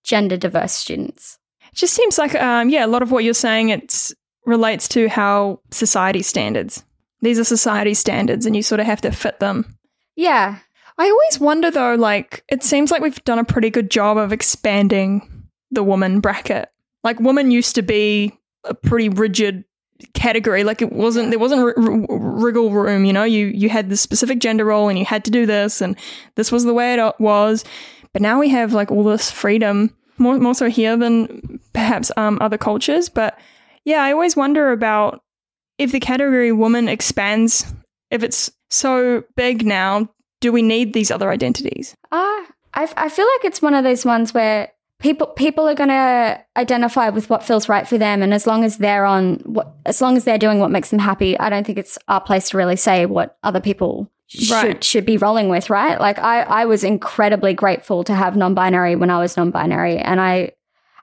gender 0.04 0.36
diverse 0.36 0.72
students. 0.72 1.38
It 1.72 1.76
just 1.76 1.94
seems 1.94 2.18
like, 2.18 2.34
um, 2.34 2.68
yeah, 2.68 2.84
a 2.84 2.88
lot 2.88 3.02
of 3.02 3.10
what 3.10 3.24
you're 3.24 3.34
saying 3.34 3.70
it 3.70 4.12
relates 4.46 4.88
to 4.88 5.08
how 5.08 5.60
society 5.70 6.22
standards. 6.22 6.84
These 7.20 7.38
are 7.38 7.44
society 7.44 7.94
standards, 7.94 8.44
and 8.44 8.54
you 8.54 8.62
sort 8.62 8.80
of 8.80 8.86
have 8.86 9.00
to 9.00 9.10
fit 9.10 9.40
them. 9.40 9.78
Yeah. 10.14 10.58
I 10.98 11.10
always 11.10 11.40
wonder 11.40 11.70
though, 11.70 11.94
like, 11.94 12.44
it 12.48 12.62
seems 12.62 12.90
like 12.90 13.02
we've 13.02 13.24
done 13.24 13.38
a 13.38 13.44
pretty 13.44 13.70
good 13.70 13.90
job 13.90 14.16
of 14.16 14.32
expanding 14.32 15.48
the 15.70 15.82
woman 15.82 16.20
bracket. 16.20 16.68
Like, 17.02 17.18
woman 17.18 17.50
used 17.50 17.74
to 17.76 17.82
be 17.82 18.38
a 18.64 18.74
pretty 18.74 19.08
rigid 19.08 19.64
category. 20.12 20.64
Like, 20.64 20.82
it 20.82 20.92
wasn't, 20.92 21.30
there 21.30 21.38
wasn't 21.38 21.62
r- 21.62 21.74
r- 21.76 22.18
wriggle 22.18 22.70
room, 22.70 23.04
you 23.04 23.12
know? 23.12 23.24
You, 23.24 23.46
you 23.46 23.68
had 23.68 23.90
this 23.90 24.00
specific 24.00 24.38
gender 24.38 24.64
role 24.64 24.88
and 24.88 24.98
you 24.98 25.04
had 25.04 25.24
to 25.24 25.30
do 25.30 25.46
this, 25.46 25.80
and 25.80 25.96
this 26.34 26.50
was 26.50 26.64
the 26.64 26.74
way 26.74 26.94
it 26.94 27.14
was. 27.18 27.64
But 28.12 28.22
now 28.22 28.38
we 28.38 28.48
have 28.50 28.72
like 28.72 28.90
all 28.90 29.04
this 29.04 29.30
freedom, 29.30 29.94
more, 30.18 30.38
more 30.38 30.54
so 30.54 30.68
here 30.68 30.96
than 30.96 31.60
perhaps 31.72 32.12
um, 32.16 32.38
other 32.40 32.58
cultures. 32.58 33.08
But 33.08 33.38
yeah, 33.84 34.02
I 34.02 34.12
always 34.12 34.36
wonder 34.36 34.72
about 34.72 35.22
if 35.78 35.92
the 35.92 36.00
category 36.00 36.52
woman 36.52 36.88
expands, 36.88 37.72
if 38.10 38.22
it's 38.22 38.50
so 38.70 39.24
big 39.36 39.66
now, 39.66 40.08
do 40.40 40.52
we 40.52 40.62
need 40.62 40.92
these 40.92 41.10
other 41.10 41.30
identities? 41.30 41.96
Uh, 42.12 42.42
I, 42.74 42.88
I 42.96 43.08
feel 43.08 43.26
like 43.26 43.44
it's 43.44 43.62
one 43.62 43.74
of 43.74 43.84
those 43.84 44.04
ones 44.04 44.32
where 44.34 44.70
people 45.04 45.26
people 45.26 45.68
are 45.68 45.74
going 45.74 45.90
to 45.90 46.42
identify 46.56 47.10
with 47.10 47.28
what 47.28 47.42
feels 47.42 47.68
right 47.68 47.86
for 47.86 47.98
them 47.98 48.22
and 48.22 48.32
as 48.32 48.46
long 48.46 48.64
as 48.64 48.78
they're 48.78 49.04
on 49.04 49.34
what 49.44 49.74
as 49.84 50.00
long 50.00 50.16
as 50.16 50.24
they're 50.24 50.38
doing 50.38 50.60
what 50.60 50.70
makes 50.70 50.88
them 50.88 50.98
happy 50.98 51.38
i 51.38 51.50
don't 51.50 51.66
think 51.66 51.76
it's 51.76 51.98
our 52.08 52.22
place 52.22 52.48
to 52.48 52.56
really 52.56 52.74
say 52.74 53.04
what 53.04 53.36
other 53.42 53.60
people 53.60 54.10
should 54.28 54.50
Right. 54.50 54.82
should 54.82 55.04
be 55.04 55.18
rolling 55.18 55.50
with 55.50 55.68
right 55.68 56.00
like 56.00 56.18
i 56.18 56.40
i 56.44 56.64
was 56.64 56.82
incredibly 56.82 57.52
grateful 57.52 58.02
to 58.04 58.14
have 58.14 58.34
non-binary 58.34 58.96
when 58.96 59.10
i 59.10 59.18
was 59.18 59.36
non-binary 59.36 59.98
and 59.98 60.22
i 60.22 60.52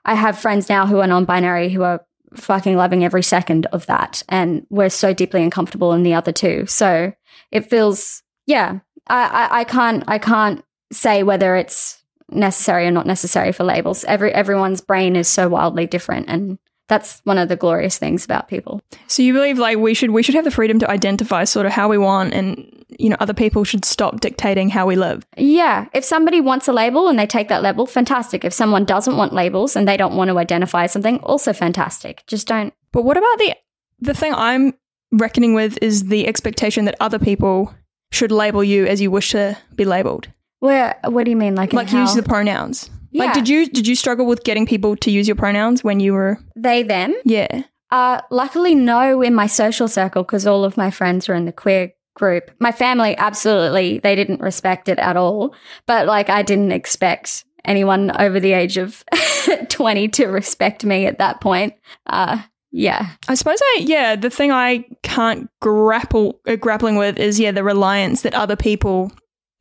i 0.04 0.16
have 0.16 0.36
friends 0.36 0.68
now 0.68 0.84
who 0.84 0.98
are 0.98 1.06
non-binary 1.06 1.68
who 1.68 1.82
are 1.84 2.04
fucking 2.34 2.76
loving 2.76 3.04
every 3.04 3.22
second 3.22 3.66
of 3.66 3.86
that 3.86 4.24
and 4.28 4.66
we're 4.68 4.90
so 4.90 5.14
deeply 5.14 5.44
uncomfortable 5.44 5.92
in 5.92 6.02
the 6.02 6.14
other 6.14 6.32
two 6.32 6.66
so 6.66 7.12
it 7.52 7.70
feels 7.70 8.24
yeah 8.46 8.80
I, 9.06 9.22
I 9.22 9.60
i 9.60 9.64
can't 9.64 10.02
i 10.08 10.18
can't 10.18 10.64
say 10.90 11.22
whether 11.22 11.54
it's 11.54 12.01
necessary 12.34 12.86
or 12.86 12.90
not 12.90 13.06
necessary 13.06 13.52
for 13.52 13.64
labels. 13.64 14.04
Every 14.04 14.32
everyone's 14.32 14.80
brain 14.80 15.16
is 15.16 15.28
so 15.28 15.48
wildly 15.48 15.86
different 15.86 16.28
and 16.28 16.58
that's 16.92 17.20
one 17.24 17.38
of 17.38 17.48
the 17.48 17.56
glorious 17.56 17.96
things 17.96 18.24
about 18.24 18.48
people. 18.48 18.82
So 19.06 19.22
you 19.22 19.32
believe 19.32 19.58
like 19.58 19.78
we 19.78 19.94
should 19.94 20.10
we 20.10 20.22
should 20.22 20.34
have 20.34 20.44
the 20.44 20.50
freedom 20.50 20.78
to 20.80 20.90
identify 20.90 21.44
sort 21.44 21.64
of 21.64 21.72
how 21.72 21.88
we 21.88 21.96
want, 21.96 22.34
and 22.34 22.84
you 22.98 23.08
know 23.08 23.16
other 23.18 23.32
people 23.32 23.64
should 23.64 23.84
stop 23.84 24.20
dictating 24.20 24.68
how 24.68 24.86
we 24.86 24.96
live. 24.96 25.24
Yeah, 25.36 25.86
if 25.94 26.04
somebody 26.04 26.40
wants 26.40 26.68
a 26.68 26.72
label 26.72 27.08
and 27.08 27.18
they 27.18 27.26
take 27.26 27.48
that 27.48 27.62
label, 27.62 27.86
fantastic. 27.86 28.44
If 28.44 28.52
someone 28.52 28.84
doesn't 28.84 29.16
want 29.16 29.32
labels 29.32 29.74
and 29.74 29.88
they 29.88 29.96
don't 29.96 30.16
want 30.16 30.28
to 30.28 30.38
identify 30.38 30.86
something, 30.86 31.18
also 31.20 31.52
fantastic. 31.52 32.24
Just 32.26 32.46
don't 32.46 32.74
But 32.92 33.04
what 33.04 33.16
about 33.16 33.38
the 33.38 33.54
the 34.00 34.14
thing 34.14 34.34
I'm 34.34 34.74
reckoning 35.12 35.54
with 35.54 35.78
is 35.80 36.04
the 36.04 36.26
expectation 36.26 36.84
that 36.84 36.96
other 37.00 37.18
people 37.18 37.72
should 38.10 38.32
label 38.32 38.62
you 38.62 38.86
as 38.86 39.00
you 39.00 39.10
wish 39.10 39.30
to 39.30 39.56
be 39.74 39.86
labeled, 39.86 40.28
Where 40.62 40.96
what 41.06 41.24
do 41.24 41.30
you 41.32 41.36
mean 41.36 41.56
like 41.56 41.72
like 41.72 41.88
how 41.88 42.02
use 42.02 42.14
the 42.14 42.22
pronouns. 42.22 42.88
Yeah. 43.10 43.24
Like, 43.24 43.34
did 43.34 43.48
you 43.48 43.66
did 43.66 43.88
you 43.88 43.96
struggle 43.96 44.26
with 44.26 44.44
getting 44.44 44.64
people 44.64 44.94
to 44.98 45.10
use 45.10 45.26
your 45.26 45.34
pronouns 45.34 45.82
when 45.82 45.98
you 45.98 46.12
were? 46.12 46.38
they 46.54 46.84
them? 46.84 47.16
Yeah. 47.24 47.64
Uh, 47.90 48.20
luckily, 48.30 48.76
no, 48.76 49.22
in 49.22 49.34
my 49.34 49.48
social 49.48 49.88
circle, 49.88 50.22
because 50.22 50.46
all 50.46 50.64
of 50.64 50.76
my 50.76 50.92
friends 50.92 51.28
are 51.28 51.34
in 51.34 51.46
the 51.46 51.52
queer 51.52 51.92
group. 52.14 52.52
My 52.60 52.70
family, 52.70 53.16
absolutely, 53.18 53.98
they 53.98 54.14
didn't 54.14 54.40
respect 54.40 54.88
it 54.88 55.00
at 55.00 55.16
all. 55.16 55.52
But 55.86 56.06
like, 56.06 56.30
I 56.30 56.42
didn't 56.42 56.70
expect 56.70 57.44
anyone 57.64 58.12
over 58.20 58.38
the 58.38 58.52
age 58.52 58.76
of 58.76 59.04
20 59.68 60.08
to 60.10 60.26
respect 60.26 60.84
me 60.84 61.06
at 61.06 61.18
that 61.18 61.40
point. 61.40 61.74
Uh, 62.06 62.40
yeah. 62.70 63.10
I 63.26 63.34
suppose 63.34 63.58
I 63.60 63.80
yeah 63.82 64.16
the 64.16 64.30
thing 64.30 64.52
I 64.52 64.86
can't 65.02 65.50
grapple 65.60 66.40
uh, 66.46 66.56
grappling 66.56 66.96
with 66.96 67.18
is 67.18 67.38
yeah 67.38 67.50
the 67.50 67.62
reliance 67.62 68.22
that 68.22 68.32
other 68.32 68.56
people 68.56 69.12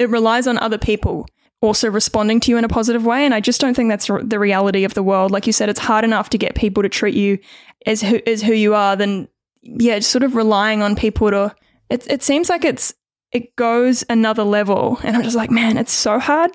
it 0.01 0.10
relies 0.10 0.48
on 0.48 0.58
other 0.58 0.77
people 0.77 1.25
also 1.62 1.88
responding 1.89 2.39
to 2.39 2.50
you 2.51 2.58
in 2.58 2.63
a 2.63 2.67
positive 2.70 3.05
way 3.05 3.24
and 3.24 3.34
I 3.36 3.39
just 3.39 3.62
don't 3.62 3.75
think 3.75 3.89
that's 3.89 4.10
r- 4.10 4.24
the 4.24 4.39
reality 4.39 4.84
of 4.84 4.93
the 4.96 5.03
world 5.03 5.31
like 5.31 5.46
you 5.48 5.53
said 5.53 5.70
it's 5.70 5.79
hard 5.79 6.03
enough 6.03 6.29
to 6.31 6.38
get 6.38 6.55
people 6.55 6.81
to 6.84 6.89
treat 6.89 7.13
you 7.15 7.38
as 7.86 8.01
who 8.01 8.20
as 8.25 8.41
who 8.41 8.53
you 8.53 8.74
are 8.74 8.96
then 8.96 9.27
yeah 9.62 10.00
just 10.00 10.12
sort 10.12 10.24
of 10.24 10.36
relying 10.36 10.81
on 10.81 10.96
people 10.96 11.29
to 11.29 11.55
it 11.89 12.05
it 12.10 12.24
seems 12.24 12.50
like 12.50 12.65
it's 12.65 12.93
it 13.31 13.55
goes 13.55 14.03
another 14.10 14.43
level 14.43 14.98
and 15.03 15.15
I'm 15.15 15.24
just 15.24 15.36
like 15.36 15.51
man 15.51 15.77
it's 15.77 15.93
so 15.93 16.17
hard 16.20 16.51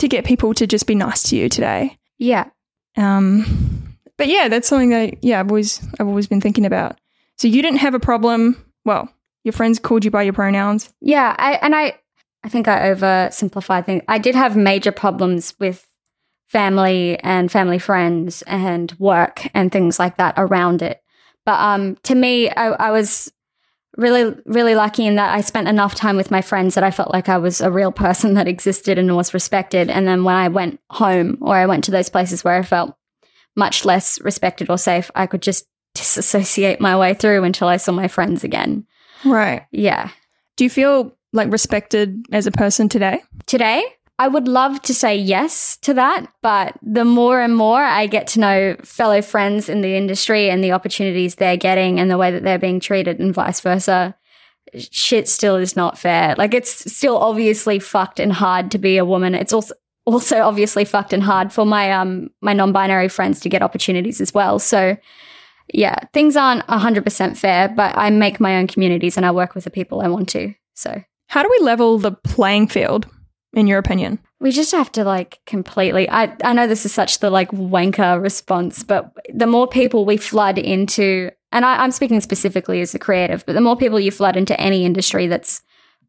to 0.00 0.08
get 0.08 0.24
people 0.24 0.52
to 0.54 0.66
just 0.66 0.86
be 0.86 0.94
nice 0.96 1.22
to 1.30 1.36
you 1.36 1.48
today 1.48 1.96
Yeah. 2.18 2.46
um, 2.96 3.94
but 4.16 4.26
yeah, 4.26 4.48
that's 4.48 4.66
something 4.68 4.90
that 4.90 5.22
yeah 5.22 5.38
I've 5.40 5.48
always 5.48 5.80
I've 6.00 6.08
always 6.08 6.26
been 6.26 6.40
thinking 6.40 6.66
about. 6.66 6.98
So 7.36 7.46
you 7.46 7.62
didn't 7.62 7.78
have 7.78 7.94
a 7.94 8.00
problem. 8.00 8.56
Well, 8.84 9.08
your 9.44 9.52
friends 9.52 9.78
called 9.78 10.04
you 10.04 10.10
by 10.10 10.24
your 10.24 10.32
pronouns. 10.32 10.92
Yeah. 11.00 11.36
I, 11.38 11.52
and 11.62 11.74
I, 11.76 11.94
I 12.44 12.48
think 12.48 12.68
I 12.68 12.90
oversimplified 12.90 13.86
things. 13.86 14.02
I 14.08 14.18
did 14.18 14.34
have 14.34 14.56
major 14.56 14.92
problems 14.92 15.54
with 15.58 15.86
family 16.48 17.18
and 17.20 17.52
family 17.52 17.78
friends 17.78 18.42
and 18.42 18.94
work 18.98 19.46
and 19.54 19.70
things 19.70 19.98
like 19.98 20.16
that 20.16 20.34
around 20.36 20.82
it. 20.82 21.02
But 21.44 21.60
um, 21.60 21.96
to 22.04 22.14
me, 22.14 22.50
I, 22.50 22.68
I 22.68 22.90
was 22.90 23.32
really, 23.96 24.34
really 24.46 24.74
lucky 24.74 25.06
in 25.06 25.16
that 25.16 25.34
I 25.34 25.40
spent 25.40 25.68
enough 25.68 25.94
time 25.94 26.16
with 26.16 26.30
my 26.30 26.40
friends 26.40 26.74
that 26.74 26.84
I 26.84 26.90
felt 26.90 27.12
like 27.12 27.28
I 27.28 27.38
was 27.38 27.60
a 27.60 27.70
real 27.70 27.92
person 27.92 28.34
that 28.34 28.48
existed 28.48 28.98
and 28.98 29.14
was 29.14 29.34
respected. 29.34 29.90
And 29.90 30.06
then 30.06 30.24
when 30.24 30.36
I 30.36 30.48
went 30.48 30.80
home 30.90 31.38
or 31.40 31.54
I 31.54 31.66
went 31.66 31.84
to 31.84 31.90
those 31.90 32.08
places 32.08 32.44
where 32.44 32.54
I 32.54 32.62
felt 32.62 32.94
much 33.56 33.84
less 33.84 34.20
respected 34.20 34.70
or 34.70 34.78
safe, 34.78 35.10
I 35.14 35.26
could 35.26 35.42
just 35.42 35.66
disassociate 35.94 36.80
my 36.80 36.96
way 36.96 37.12
through 37.12 37.42
until 37.44 37.66
I 37.68 37.76
saw 37.76 37.92
my 37.92 38.08
friends 38.08 38.44
again. 38.44 38.86
Right. 39.24 39.66
Yeah. 39.72 40.10
Do 40.56 40.64
you 40.64 40.70
feel 40.70 41.17
like 41.32 41.50
respected 41.52 42.24
as 42.32 42.46
a 42.46 42.50
person 42.50 42.88
today? 42.88 43.22
Today, 43.46 43.84
I 44.18 44.26
would 44.26 44.48
love 44.48 44.82
to 44.82 44.94
say 44.94 45.16
yes 45.16 45.76
to 45.82 45.94
that, 45.94 46.26
but 46.42 46.76
the 46.82 47.04
more 47.04 47.40
and 47.40 47.56
more 47.56 47.80
I 47.80 48.06
get 48.08 48.26
to 48.28 48.40
know 48.40 48.76
fellow 48.82 49.22
friends 49.22 49.68
in 49.68 49.80
the 49.80 49.94
industry 49.94 50.50
and 50.50 50.62
the 50.62 50.72
opportunities 50.72 51.36
they're 51.36 51.56
getting 51.56 52.00
and 52.00 52.10
the 52.10 52.18
way 52.18 52.32
that 52.32 52.42
they're 52.42 52.58
being 52.58 52.80
treated 52.80 53.20
and 53.20 53.32
vice 53.32 53.60
versa, 53.60 54.16
shit 54.74 55.28
still 55.28 55.54
is 55.54 55.76
not 55.76 55.96
fair. 55.96 56.34
Like 56.36 56.52
it's 56.52 56.92
still 56.92 57.16
obviously 57.16 57.78
fucked 57.78 58.18
and 58.18 58.32
hard 58.32 58.72
to 58.72 58.78
be 58.78 58.96
a 58.96 59.04
woman. 59.04 59.34
It's 59.34 59.52
also 59.52 59.74
also 60.04 60.40
obviously 60.40 60.86
fucked 60.86 61.12
and 61.12 61.22
hard 61.22 61.52
for 61.52 61.66
my 61.66 61.92
um 61.92 62.30
my 62.40 62.54
non-binary 62.54 63.08
friends 63.08 63.40
to 63.40 63.48
get 63.48 63.62
opportunities 63.62 64.20
as 64.20 64.34
well. 64.34 64.58
So 64.58 64.96
yeah, 65.72 65.96
things 66.14 66.34
aren't 66.34 66.66
100% 66.66 67.36
fair, 67.36 67.68
but 67.68 67.96
I 67.96 68.08
make 68.08 68.40
my 68.40 68.56
own 68.56 68.66
communities 68.66 69.18
and 69.18 69.26
I 69.26 69.30
work 69.30 69.54
with 69.54 69.64
the 69.64 69.70
people 69.70 70.00
I 70.00 70.08
want 70.08 70.30
to. 70.30 70.54
So 70.74 71.02
How 71.28 71.42
do 71.42 71.48
we 71.50 71.64
level 71.64 71.98
the 71.98 72.12
playing 72.12 72.68
field 72.68 73.06
in 73.52 73.66
your 73.66 73.78
opinion? 73.78 74.18
we 74.40 74.52
just 74.52 74.72
have 74.72 74.90
to 74.92 75.04
like 75.04 75.40
completely 75.46 76.08
I, 76.08 76.36
I 76.44 76.52
know 76.52 76.66
this 76.66 76.86
is 76.86 76.92
such 76.92 77.20
the 77.20 77.30
like 77.30 77.50
wanker 77.50 78.20
response 78.20 78.82
but 78.82 79.12
the 79.32 79.46
more 79.46 79.66
people 79.66 80.04
we 80.04 80.16
flood 80.16 80.58
into 80.58 81.30
and 81.52 81.64
I, 81.64 81.82
i'm 81.82 81.90
speaking 81.90 82.20
specifically 82.20 82.80
as 82.80 82.94
a 82.94 82.98
creative 82.98 83.44
but 83.46 83.54
the 83.54 83.60
more 83.60 83.76
people 83.76 84.00
you 84.00 84.10
flood 84.10 84.36
into 84.36 84.58
any 84.60 84.84
industry 84.84 85.26
that's 85.26 85.62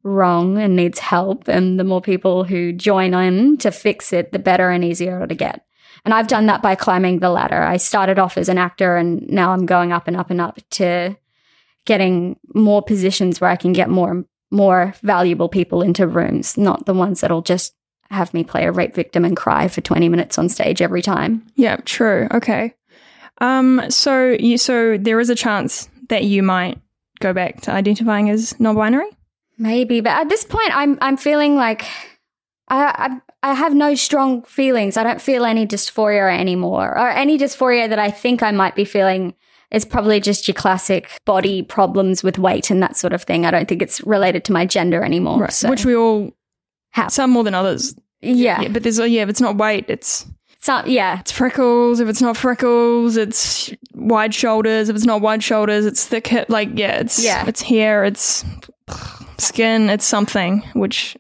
wrong 0.03 0.57
and 0.57 0.75
needs 0.75 0.99
help 0.99 1.47
and 1.47 1.79
the 1.79 1.83
more 1.83 2.01
people 2.01 2.43
who 2.43 2.71
join 2.71 3.13
in 3.13 3.57
to 3.57 3.71
fix 3.71 4.13
it 4.13 4.31
the 4.31 4.39
better 4.39 4.69
and 4.69 4.85
easier 4.85 5.25
to 5.27 5.35
get 5.35 5.65
and 6.05 6.13
i've 6.13 6.27
done 6.27 6.45
that 6.45 6.61
by 6.61 6.75
climbing 6.75 7.19
the 7.19 7.29
ladder 7.29 7.61
i 7.61 7.77
started 7.77 8.17
off 8.17 8.37
as 8.37 8.49
an 8.49 8.57
actor 8.57 8.95
and 8.95 9.27
now 9.27 9.51
i'm 9.51 9.65
going 9.65 9.91
up 9.91 10.07
and 10.07 10.15
up 10.15 10.29
and 10.29 10.39
up 10.39 10.59
to 10.69 11.15
getting 11.85 12.37
more 12.53 12.81
positions 12.81 13.41
where 13.41 13.49
i 13.49 13.57
can 13.57 13.73
get 13.73 13.89
more 13.89 14.23
more 14.51 14.93
valuable 15.01 15.49
people 15.49 15.81
into 15.81 16.07
rooms 16.07 16.57
not 16.57 16.85
the 16.85 16.93
ones 16.93 17.21
that'll 17.21 17.41
just 17.41 17.73
have 18.11 18.33
me 18.33 18.43
play 18.43 18.65
a 18.65 18.71
rape 18.71 18.95
victim 18.95 19.23
and 19.23 19.37
cry 19.37 19.67
for 19.67 19.81
20 19.81 20.09
minutes 20.09 20.37
on 20.37 20.49
stage 20.49 20.81
every 20.81 21.01
time. 21.01 21.45
Yeah, 21.55 21.77
true. 21.85 22.27
Okay. 22.31 22.73
Um 23.39 23.81
so 23.89 24.31
you 24.31 24.57
so 24.57 24.97
there 24.97 25.19
is 25.19 25.29
a 25.29 25.35
chance 25.35 25.89
that 26.09 26.23
you 26.23 26.43
might 26.43 26.79
go 27.19 27.33
back 27.33 27.61
to 27.61 27.71
identifying 27.71 28.29
as 28.29 28.59
non-binary? 28.59 29.09
Maybe, 29.57 30.01
but 30.01 30.11
at 30.11 30.29
this 30.29 30.43
point 30.43 30.75
I'm 30.75 30.97
I'm 31.01 31.17
feeling 31.17 31.55
like 31.55 31.83
I 32.67 33.19
I, 33.43 33.51
I 33.51 33.53
have 33.53 33.73
no 33.75 33.95
strong 33.95 34.41
feelings. 34.43 34.97
I 34.97 35.03
don't 35.03 35.21
feel 35.21 35.45
any 35.45 35.65
dysphoria 35.65 36.37
anymore. 36.37 36.97
Or 36.97 37.09
any 37.09 37.37
dysphoria 37.37 37.89
that 37.89 37.99
I 37.99 38.11
think 38.11 38.43
I 38.43 38.51
might 38.51 38.75
be 38.75 38.85
feeling 38.85 39.35
is 39.71 39.85
probably 39.85 40.19
just 40.19 40.47
your 40.47 40.55
classic 40.55 41.09
body 41.25 41.61
problems 41.61 42.23
with 42.23 42.39
weight 42.39 42.71
and 42.71 42.81
that 42.81 42.97
sort 42.97 43.13
of 43.13 43.23
thing. 43.23 43.45
I 43.45 43.51
don't 43.51 43.67
think 43.67 43.81
it's 43.81 44.01
related 44.01 44.43
to 44.45 44.51
my 44.51 44.65
gender 44.65 45.03
anymore. 45.03 45.41
Right. 45.41 45.53
So, 45.53 45.69
Which 45.69 45.85
we 45.85 45.95
all 45.95 46.31
Have. 46.91 47.11
some 47.11 47.29
more 47.31 47.43
than 47.43 47.53
others. 47.53 47.93
yeah. 48.21 48.61
Yeah, 48.61 48.69
but 48.69 48.83
there's 48.83 48.99
uh, 48.99 49.03
yeah, 49.03 49.21
if 49.23 49.29
it's 49.29 49.41
not 49.41 49.57
weight, 49.57 49.85
it's 49.87 50.25
So, 50.61 50.83
yeah. 50.85 51.19
it's 51.19 51.31
freckles. 51.31 51.99
If 51.99 52.09
it's 52.09 52.21
not 52.21 52.35
freckles, 52.35 53.15
it's 53.15 53.71
wide 53.93 54.33
shoulders. 54.33 54.89
If 54.89 54.95
it's 54.95 55.05
not 55.05 55.21
wide 55.21 55.43
shoulders, 55.43 55.85
it's 55.85 56.05
thick 56.05 56.27
hip. 56.27 56.49
Like 56.49 56.69
yeah, 56.73 56.99
it's 56.99 57.23
Yeah. 57.23 57.45
it's 57.47 57.61
hair. 57.61 58.03
It's 58.05 58.43
skin. 59.37 59.89
It's 59.89 60.05
something 60.05 60.61
which 60.73 61.15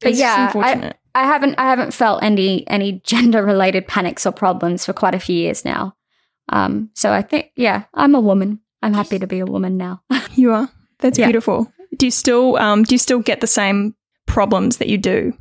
But 0.00 0.12
is 0.12 0.18
yeah, 0.20 0.50
I- 0.54 0.92
I 1.14 1.24
haven't 1.26 1.56
I 1.58 1.64
haven't 1.68 1.92
felt 1.92 2.22
any 2.22 2.66
any 2.68 3.02
gender 3.04 3.44
related 3.44 3.86
panics 3.86 4.24
or 4.24 4.32
problems 4.32 4.86
for 4.86 4.94
quite 4.94 5.14
a 5.14 5.18
few 5.20 5.36
years 5.36 5.62
now. 5.64 5.94
Um, 6.52 6.90
so 6.94 7.12
I 7.12 7.22
think, 7.22 7.50
yeah, 7.56 7.84
I'm 7.94 8.14
a 8.14 8.20
woman. 8.20 8.60
I'm 8.82 8.94
happy 8.94 9.18
to 9.18 9.26
be 9.26 9.40
a 9.40 9.46
woman 9.46 9.76
now. 9.76 10.02
you 10.34 10.52
are. 10.52 10.68
That's 10.98 11.18
yeah. 11.18 11.26
beautiful. 11.26 11.72
Do 11.96 12.06
you 12.06 12.10
still 12.10 12.56
um, 12.56 12.84
do 12.84 12.94
you 12.94 12.98
still 12.98 13.20
get 13.20 13.40
the 13.40 13.46
same 13.46 13.94
problems 14.26 14.78
that 14.78 14.88
you 14.88 14.98
do 14.98 15.32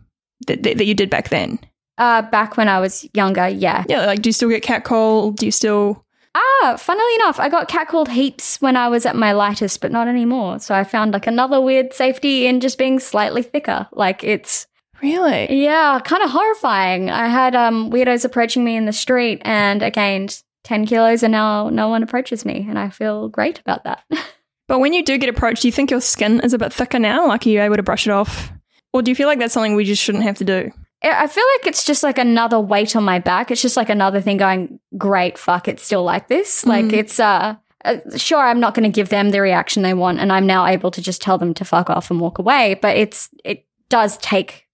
that, 0.47 0.63
that, 0.63 0.77
that 0.77 0.85
you 0.85 0.93
did 0.93 1.09
back 1.09 1.29
then? 1.29 1.59
Uh, 1.97 2.21
back 2.23 2.57
when 2.57 2.67
I 2.67 2.79
was 2.79 3.07
younger, 3.13 3.47
yeah. 3.47 3.83
Yeah, 3.87 4.05
like 4.05 4.21
do 4.21 4.29
you 4.29 4.33
still 4.33 4.49
get 4.49 4.63
catcalled? 4.63 5.37
Do 5.37 5.45
you 5.45 5.51
still? 5.51 6.05
Ah, 6.33 6.77
funnily 6.79 7.15
enough, 7.15 7.39
I 7.39 7.49
got 7.49 7.69
catcalled 7.69 8.07
heaps 8.07 8.61
when 8.61 8.77
I 8.77 8.87
was 8.87 9.05
at 9.05 9.15
my 9.15 9.33
lightest, 9.33 9.81
but 9.81 9.91
not 9.91 10.07
anymore. 10.07 10.59
So 10.59 10.73
I 10.73 10.83
found 10.83 11.13
like 11.13 11.27
another 11.27 11.59
weird 11.59 11.93
safety 11.93 12.47
in 12.47 12.61
just 12.61 12.77
being 12.77 12.99
slightly 12.99 13.43
thicker. 13.43 13.87
Like 13.91 14.23
it's 14.23 14.67
Really? 15.01 15.63
Yeah, 15.63 15.99
kind 16.03 16.21
of 16.21 16.29
horrifying. 16.29 17.09
I 17.09 17.27
had 17.27 17.55
um, 17.55 17.89
weirdos 17.89 18.23
approaching 18.23 18.63
me 18.63 18.75
in 18.75 18.85
the 18.85 18.93
street, 18.93 19.41
and 19.43 19.81
again, 19.81 20.27
10 20.63 20.85
kilos 20.85 21.23
and 21.23 21.31
now 21.31 21.69
no 21.69 21.87
one 21.87 22.03
approaches 22.03 22.45
me. 22.45 22.65
And 22.67 22.77
I 22.77 22.89
feel 22.89 23.29
great 23.29 23.59
about 23.59 23.83
that. 23.83 24.03
but 24.67 24.79
when 24.79 24.93
you 24.93 25.03
do 25.03 25.17
get 25.17 25.29
approached, 25.29 25.61
do 25.61 25.67
you 25.67 25.71
think 25.71 25.91
your 25.91 26.01
skin 26.01 26.39
is 26.41 26.53
a 26.53 26.57
bit 26.57 26.73
thicker 26.73 26.99
now? 26.99 27.27
Like, 27.27 27.45
are 27.45 27.49
you 27.49 27.61
able 27.61 27.77
to 27.77 27.83
brush 27.83 28.07
it 28.07 28.11
off? 28.11 28.51
Or 28.93 29.01
do 29.01 29.09
you 29.09 29.15
feel 29.15 29.27
like 29.27 29.39
that's 29.39 29.53
something 29.53 29.75
we 29.75 29.85
just 29.85 30.03
shouldn't 30.03 30.23
have 30.23 30.37
to 30.37 30.45
do? 30.45 30.71
I 31.03 31.25
feel 31.25 31.43
like 31.57 31.67
it's 31.67 31.83
just 31.83 32.03
like 32.03 32.19
another 32.19 32.59
weight 32.59 32.95
on 32.95 33.03
my 33.03 33.17
back. 33.17 33.49
It's 33.49 33.61
just 33.61 33.77
like 33.77 33.89
another 33.89 34.21
thing 34.21 34.37
going, 34.37 34.79
great, 34.97 35.37
fuck, 35.37 35.67
it's 35.67 35.83
still 35.83 36.03
like 36.03 36.27
this. 36.27 36.63
Mm. 36.63 36.67
Like, 36.67 36.93
it's, 36.93 37.19
uh, 37.19 37.55
uh, 37.83 37.97
sure 38.15 38.37
i'm 38.37 38.59
not 38.59 38.75
going 38.75 38.83
to 38.83 38.95
give 38.95 39.09
them 39.09 39.31
the 39.31 39.41
reaction 39.41 39.81
they 39.81 39.95
want 39.95 40.19
and 40.19 40.31
i'm 40.31 40.45
now 40.45 40.67
able 40.67 40.91
to 40.91 41.01
just 41.01 41.19
tell 41.19 41.39
them 41.39 41.51
to 41.51 41.65
fuck 41.65 41.89
off 41.89 42.11
and 42.11 42.19
walk 42.19 42.37
away 42.37 42.77
but 42.79 42.95
it's 42.95 43.27
it 43.43 43.65
does 43.89 44.17
take 44.17 44.67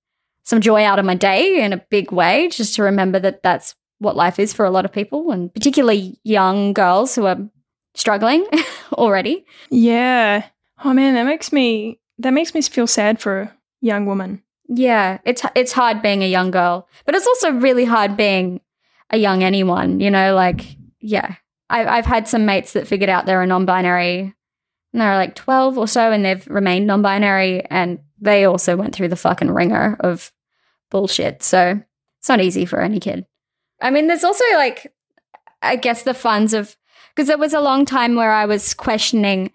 some 0.44 0.60
joy 0.60 0.84
out 0.84 1.00
of 1.00 1.06
my 1.06 1.16
day 1.16 1.64
in 1.64 1.72
a 1.72 1.78
big 1.90 2.12
way 2.12 2.50
just 2.50 2.76
to 2.76 2.84
remember 2.84 3.18
that 3.18 3.42
that's 3.44 3.76
what 4.00 4.16
life 4.16 4.40
is 4.40 4.54
for 4.54 4.66
a 4.66 4.72
lot 4.72 4.86
of 4.86 4.92
people 4.92 5.32
and 5.32 5.54
particularly 5.54 6.20
young 6.24 6.74
girls 6.74 7.16
who 7.16 7.26
are 7.26 7.38
struggling 7.96 8.46
already. 8.94 9.46
Yeah. 9.70 10.46
Oh 10.84 10.94
man, 10.94 11.16
that 11.16 11.26
makes 11.26 11.52
me 11.52 12.00
that 12.20 12.34
makes 12.34 12.54
me 12.54 12.62
feel 12.62 12.88
sad 12.88 13.20
for 13.20 13.42
a 13.42 13.54
young 13.82 14.06
woman. 14.06 14.44
Yeah, 14.70 15.20
it's 15.24 15.44
it's 15.56 15.72
hard 15.72 16.02
being 16.02 16.24
a 16.24 16.30
young 16.30 16.52
girl, 16.52 16.88
but 17.06 17.16
it's 17.16 17.28
also 17.28 17.52
really 17.52 17.86
hard 17.86 18.18
being 18.18 18.62
a 19.10 19.18
young 19.18 19.44
anyone. 19.44 20.00
You 20.00 20.12
know, 20.12 20.36
like 20.36 20.76
yeah, 21.00 21.36
I, 21.70 21.86
I've 21.86 22.06
had 22.06 22.28
some 22.28 22.46
mates 22.46 22.74
that 22.74 22.88
figured 22.88 23.10
out 23.10 23.26
they're 23.26 23.42
a 23.42 23.48
non-binary, 23.48 24.20
and 24.94 25.02
they're 25.02 25.16
like 25.16 25.36
twelve 25.36 25.78
or 25.78 25.88
so, 25.88 26.12
and 26.12 26.24
they've 26.24 26.46
remained 26.48 26.86
non-binary, 26.86 27.64
and 27.70 28.00
they 28.20 28.44
also 28.44 28.76
went 28.76 28.94
through 28.94 29.08
the 29.08 29.16
fucking 29.16 29.52
ringer 29.52 29.96
of 30.02 30.32
bullshit. 30.92 31.44
So 31.44 31.82
it's 32.20 32.30
not 32.30 32.42
easy 32.42 32.66
for 32.66 32.82
any 32.82 33.00
kid. 33.00 33.26
I 33.82 33.90
mean, 33.90 34.08
there's 34.08 34.24
also 34.24 34.44
like, 34.54 34.92
I 35.62 35.76
guess 35.76 36.04
the 36.04 36.14
funds 36.14 36.54
of 36.54 36.76
because 37.16 37.28
there 37.28 37.38
was 37.38 37.54
a 37.54 37.62
long 37.62 37.86
time 37.86 38.16
where 38.16 38.32
I 38.32 38.46
was 38.46 38.74
questioning 38.74 39.52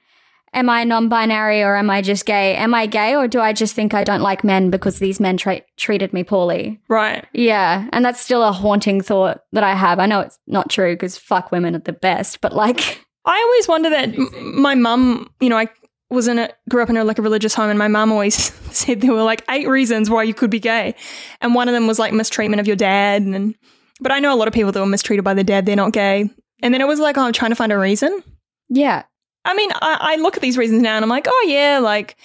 am 0.55 0.69
I 0.69 0.85
non 0.85 1.09
binary 1.09 1.63
or 1.63 1.77
am 1.77 1.91
I 1.91 2.03
just 2.03 2.27
gay? 2.27 2.55
Am 2.57 2.75
I 2.75 2.87
gay 2.87 3.15
or 3.15 3.27
do 3.29 3.41
I 3.41 3.53
just 3.53 3.75
think 3.75 3.95
I 3.95 4.05
don't 4.05 4.21
like 4.21 4.45
men 4.45 4.71
because 4.71 4.99
these 4.99 5.21
men 5.21 5.37
tra- 5.37 5.63
treated 5.77 6.13
me 6.13 6.25
poorly? 6.25 6.81
Right. 6.89 7.27
Yeah. 7.33 7.89
And 7.93 8.05
that's 8.05 8.21
still 8.21 8.43
a 8.43 8.53
haunting 8.53 9.01
thought 9.01 9.43
that 9.53 9.65
I 9.65 9.75
have. 9.75 9.99
I 9.99 10.07
know 10.07 10.21
it's 10.21 10.39
not 10.47 10.71
true 10.71 10.95
because 10.95 11.17
fuck 11.17 11.53
women 11.53 11.75
at 11.75 11.85
the 11.85 11.93
best, 11.93 12.41
but 12.41 12.53
like, 12.53 13.01
I 13.25 13.41
always 13.41 13.69
wonder 13.69 13.91
that 13.91 14.09
m- 14.15 14.61
my 14.61 14.75
mum, 14.75 15.31
you 15.41 15.49
know, 15.49 15.59
I 15.59 15.69
was 16.11 16.29
in 16.29 16.39
a 16.39 16.51
grew 16.69 16.83
up 16.83 16.91
in 16.91 16.97
a 16.99 17.05
like 17.05 17.19
a 17.19 17.23
religious 17.23 17.55
home 17.55 17.71
and 17.71 17.79
my 17.79 17.89
mum 17.89 18.13
always 18.13 18.35
said 18.77 19.01
there 19.01 19.13
were 19.13 19.23
like 19.23 19.45
eight 19.49 19.69
reasons 19.69 20.11
why 20.11 20.23
you 20.23 20.35
could 20.35 20.51
be 20.51 20.61
gay. 20.61 20.95
And 21.41 21.55
one 21.55 21.69
of 21.69 21.73
them 21.73 21.87
was 21.87 21.99
like 21.99 22.13
mistreatment 22.13 22.61
of 22.61 22.67
your 22.67 22.77
dad 22.77 23.23
and 23.23 23.55
but 24.03 24.13
I 24.13 24.19
know 24.21 24.35
a 24.35 24.37
lot 24.37 24.49
of 24.49 24.55
people 24.55 24.73
that 24.73 24.81
were 24.81 24.87
mistreated 24.87 25.25
by 25.25 25.35
their 25.35 25.45
dad, 25.45 25.65
they're 25.67 25.77
not 25.77 25.93
gay. 25.93 26.29
And 26.63 26.75
then 26.75 26.81
it 26.81 26.87
was 26.87 27.01
like, 27.01 27.17
oh, 27.17 27.23
I'm 27.23 27.33
trying 27.33 27.51
to 27.51 27.57
find 27.57 27.73
a 27.73 27.79
reason. 27.79 28.23
yeah. 28.69 29.05
I 29.45 29.55
mean, 29.55 29.73
I, 29.73 29.99
I 30.01 30.17
look 30.17 30.37
at 30.37 30.43
these 30.43 30.57
reasons 30.57 30.83
now 30.83 30.95
and 30.95 31.05
I'm 31.05 31.09
like, 31.09 31.27
oh 31.29 31.45
yeah, 31.49 31.81
like 31.81 32.17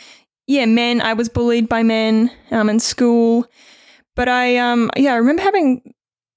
yeah, 0.45 0.65
men. 0.65 1.01
I 1.01 1.13
was 1.13 1.29
bullied 1.29 1.67
by 1.67 1.81
men 1.81 2.29
um 2.51 2.69
in 2.69 2.79
school, 2.79 3.47
but 4.15 4.29
I 4.29 4.57
um 4.57 4.91
yeah, 4.95 5.13
I 5.13 5.17
remember 5.17 5.41
having 5.41 5.81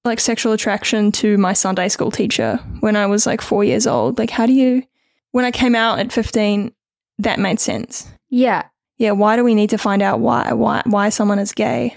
like 0.06 0.20
sexual 0.20 0.52
attraction 0.54 1.12
to 1.12 1.36
my 1.36 1.52
Sunday 1.52 1.90
school 1.90 2.10
teacher 2.10 2.58
when 2.80 2.96
I 2.96 3.04
was 3.06 3.26
like 3.26 3.42
four 3.42 3.62
years 3.62 3.86
old. 3.86 4.16
Like, 4.18 4.30
how 4.30 4.46
do 4.46 4.54
you? 4.54 4.82
When 5.32 5.44
I 5.44 5.50
came 5.50 5.74
out 5.74 5.98
at 5.98 6.12
fifteen, 6.12 6.72
that 7.18 7.38
made 7.38 7.60
sense. 7.60 8.10
Yeah. 8.30 8.64
Yeah, 8.96 9.10
why 9.10 9.36
do 9.36 9.44
we 9.44 9.54
need 9.54 9.68
to 9.70 9.78
find 9.78 10.00
out 10.00 10.20
why 10.20 10.54
why 10.54 10.80
why 10.86 11.10
someone 11.10 11.38
is 11.38 11.52
gay? 11.52 11.94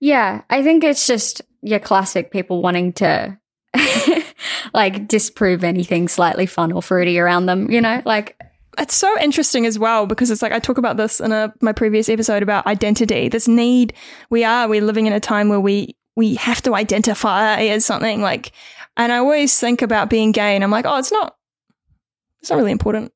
Yeah. 0.00 0.42
I 0.50 0.64
think 0.64 0.82
it's 0.82 1.06
just 1.06 1.40
your 1.62 1.78
classic 1.78 2.30
people 2.30 2.62
wanting 2.62 2.92
to 2.94 3.38
like 4.74 5.08
disprove 5.08 5.64
anything 5.64 6.08
slightly 6.08 6.46
fun 6.46 6.72
or 6.72 6.82
fruity 6.82 7.18
around 7.18 7.46
them, 7.46 7.70
you 7.70 7.80
know? 7.80 8.02
Like, 8.04 8.36
It's 8.78 8.94
so 8.94 9.12
interesting 9.20 9.66
as 9.66 9.78
well 9.78 10.06
because 10.06 10.30
it's 10.30 10.42
like 10.42 10.52
I 10.52 10.58
talk 10.58 10.78
about 10.78 10.96
this 10.96 11.20
in 11.20 11.32
a, 11.32 11.52
my 11.60 11.72
previous 11.72 12.08
episode 12.08 12.42
about 12.42 12.66
identity. 12.66 13.28
This 13.28 13.48
need 13.48 13.92
we 14.30 14.44
are 14.44 14.68
we're 14.68 14.82
living 14.82 15.06
in 15.06 15.12
a 15.12 15.20
time 15.20 15.48
where 15.48 15.60
we 15.60 15.96
we 16.16 16.34
have 16.36 16.62
to 16.62 16.74
identify 16.74 17.62
as 17.62 17.84
something 17.84 18.20
like, 18.20 18.52
and 18.96 19.12
I 19.12 19.18
always 19.18 19.58
think 19.58 19.82
about 19.82 20.10
being 20.10 20.32
gay, 20.32 20.54
and 20.54 20.64
I'm 20.64 20.70
like, 20.70 20.84
oh, 20.86 20.98
it's 20.98 21.12
not 21.12 21.36
it's 22.40 22.50
not 22.50 22.56
really 22.56 22.72
important 22.72 23.12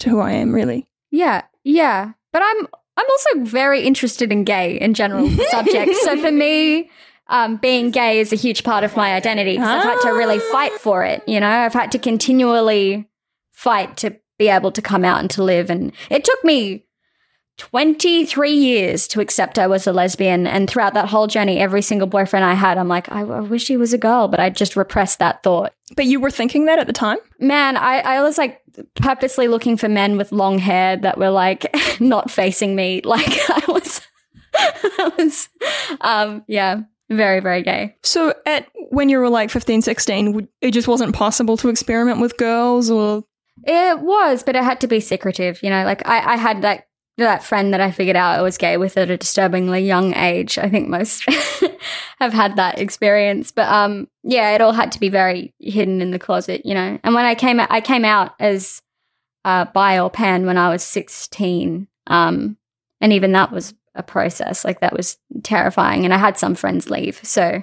to 0.00 0.10
who 0.10 0.20
I 0.20 0.32
am, 0.32 0.52
really. 0.52 0.88
Yeah, 1.10 1.42
yeah. 1.62 2.12
But 2.32 2.42
I'm 2.44 2.66
I'm 2.96 3.06
also 3.10 3.50
very 3.50 3.82
interested 3.82 4.32
in 4.32 4.44
gay 4.44 4.80
in 4.80 4.94
general 4.94 5.28
subjects. 5.50 6.02
So 6.02 6.20
for 6.20 6.30
me, 6.32 6.90
um, 7.28 7.56
being 7.56 7.90
gay 7.90 8.20
is 8.20 8.32
a 8.32 8.36
huge 8.36 8.64
part 8.64 8.84
of 8.84 8.96
my 8.96 9.14
identity 9.14 9.56
'cause 9.56 9.66
I've 9.66 9.82
had 9.82 10.00
to 10.02 10.10
really 10.10 10.38
fight 10.38 10.72
for 10.72 11.04
it. 11.04 11.22
You 11.26 11.40
know, 11.40 11.48
I've 11.48 11.72
had 11.72 11.90
to 11.92 11.98
continually 11.98 13.08
fight 13.52 13.96
to 13.98 14.16
be 14.38 14.48
able 14.48 14.72
to 14.72 14.82
come 14.82 15.04
out 15.04 15.20
and 15.20 15.30
to 15.30 15.42
live. 15.42 15.70
And 15.70 15.92
it 16.10 16.24
took 16.24 16.42
me 16.44 16.84
23 17.56 18.50
years 18.52 19.06
to 19.08 19.20
accept 19.20 19.58
I 19.60 19.66
was 19.68 19.86
a 19.86 19.92
lesbian. 19.92 20.46
And 20.46 20.68
throughout 20.68 20.94
that 20.94 21.08
whole 21.08 21.28
journey, 21.28 21.60
every 21.60 21.82
single 21.82 22.08
boyfriend 22.08 22.44
I 22.44 22.54
had, 22.54 22.78
I'm 22.78 22.88
like, 22.88 23.10
I, 23.12 23.20
I 23.20 23.40
wish 23.40 23.68
he 23.68 23.76
was 23.76 23.92
a 23.92 23.98
girl, 23.98 24.26
but 24.26 24.40
I 24.40 24.50
just 24.50 24.74
repressed 24.76 25.20
that 25.20 25.42
thought. 25.44 25.72
But 25.96 26.06
you 26.06 26.18
were 26.18 26.32
thinking 26.32 26.66
that 26.66 26.80
at 26.80 26.88
the 26.88 26.92
time? 26.92 27.18
Man, 27.38 27.76
I, 27.76 28.00
I 28.00 28.22
was 28.22 28.38
like 28.38 28.60
purposely 28.96 29.46
looking 29.46 29.76
for 29.76 29.88
men 29.88 30.18
with 30.18 30.32
long 30.32 30.58
hair 30.58 30.96
that 30.96 31.16
were 31.16 31.30
like 31.30 31.72
not 32.00 32.30
facing 32.30 32.74
me. 32.74 33.00
Like 33.04 33.28
I 33.48 33.62
was, 33.68 34.00
I 34.54 35.12
was, 35.16 35.48
um, 36.00 36.44
yeah, 36.48 36.80
very, 37.10 37.40
very 37.40 37.62
gay. 37.62 37.96
So 38.02 38.34
at 38.46 38.68
when 38.90 39.08
you 39.08 39.18
were 39.18 39.28
like 39.28 39.50
15, 39.50 39.82
16, 39.82 40.48
it 40.60 40.70
just 40.70 40.88
wasn't 40.88 41.14
possible 41.14 41.56
to 41.58 41.68
experiment 41.68 42.20
with 42.20 42.36
girls 42.36 42.90
or? 42.90 43.24
It 43.64 44.00
was, 44.00 44.42
but 44.42 44.56
it 44.56 44.64
had 44.64 44.80
to 44.80 44.86
be 44.86 45.00
secretive, 45.00 45.62
you 45.62 45.70
know, 45.70 45.84
like 45.84 46.06
I, 46.08 46.34
I 46.34 46.36
had 46.36 46.62
that 46.62 46.86
that 47.16 47.44
friend 47.44 47.72
that 47.72 47.80
I 47.80 47.92
figured 47.92 48.16
out 48.16 48.38
I 48.38 48.42
was 48.42 48.58
gay 48.58 48.76
with 48.76 48.96
at 48.96 49.10
a 49.10 49.16
disturbingly 49.16 49.86
young 49.86 50.14
age. 50.16 50.58
I 50.58 50.68
think 50.68 50.88
most 50.88 51.24
have 52.18 52.32
had 52.32 52.56
that 52.56 52.80
experience, 52.80 53.52
but 53.52 53.68
um, 53.68 54.08
yeah, 54.24 54.50
it 54.52 54.60
all 54.60 54.72
had 54.72 54.90
to 54.92 55.00
be 55.00 55.08
very 55.08 55.54
hidden 55.60 56.02
in 56.02 56.10
the 56.10 56.18
closet, 56.18 56.62
you 56.64 56.74
know. 56.74 56.98
And 57.04 57.14
when 57.14 57.24
I 57.24 57.36
came, 57.36 57.60
out, 57.60 57.70
I 57.70 57.80
came 57.80 58.04
out 58.04 58.34
as 58.40 58.82
uh, 59.44 59.66
bi 59.66 60.00
or 60.00 60.10
pan 60.10 60.44
when 60.44 60.58
I 60.58 60.70
was 60.70 60.82
sixteen, 60.82 61.86
um, 62.08 62.56
and 63.00 63.12
even 63.12 63.32
that 63.32 63.52
was 63.52 63.74
a 63.94 64.02
process. 64.02 64.64
Like 64.64 64.80
that 64.80 64.96
was 64.96 65.16
terrifying, 65.42 66.04
and 66.04 66.14
I 66.14 66.18
had 66.18 66.38
some 66.38 66.54
friends 66.54 66.90
leave. 66.90 67.20
So 67.22 67.62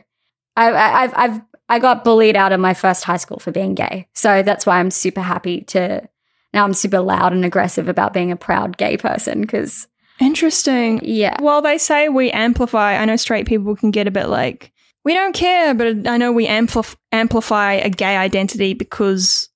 I, 0.55 0.71
I, 0.71 1.03
I've, 1.03 1.13
I've, 1.15 1.41
I 1.69 1.79
got 1.79 2.03
bullied 2.03 2.35
out 2.35 2.51
of 2.51 2.59
my 2.59 2.73
first 2.73 3.03
high 3.03 3.17
school 3.17 3.39
for 3.39 3.51
being 3.51 3.75
gay. 3.75 4.07
So 4.13 4.43
that's 4.43 4.65
why 4.65 4.79
I'm 4.79 4.91
super 4.91 5.21
happy 5.21 5.61
to 5.61 6.07
now 6.53 6.65
I'm 6.65 6.73
super 6.73 6.99
loud 6.99 7.33
and 7.33 7.45
aggressive 7.45 7.87
about 7.87 8.13
being 8.13 8.31
a 8.31 8.35
proud 8.35 8.77
gay 8.77 8.97
person 8.97 9.41
because. 9.41 9.87
Interesting. 10.19 10.99
Yeah. 11.03 11.37
Well, 11.41 11.61
they 11.61 11.77
say 11.77 12.09
we 12.09 12.29
amplify. 12.31 12.95
I 12.95 13.05
know 13.05 13.15
straight 13.15 13.47
people 13.47 13.75
can 13.75 13.91
get 13.91 14.07
a 14.07 14.11
bit 14.11 14.27
like, 14.27 14.71
we 15.03 15.13
don't 15.13 15.33
care, 15.33 15.73
but 15.73 16.07
I 16.07 16.17
know 16.17 16.31
we 16.31 16.45
ampl- 16.45 16.95
amplify 17.11 17.73
a 17.73 17.89
gay 17.89 18.17
identity 18.17 18.73
because 18.73 19.49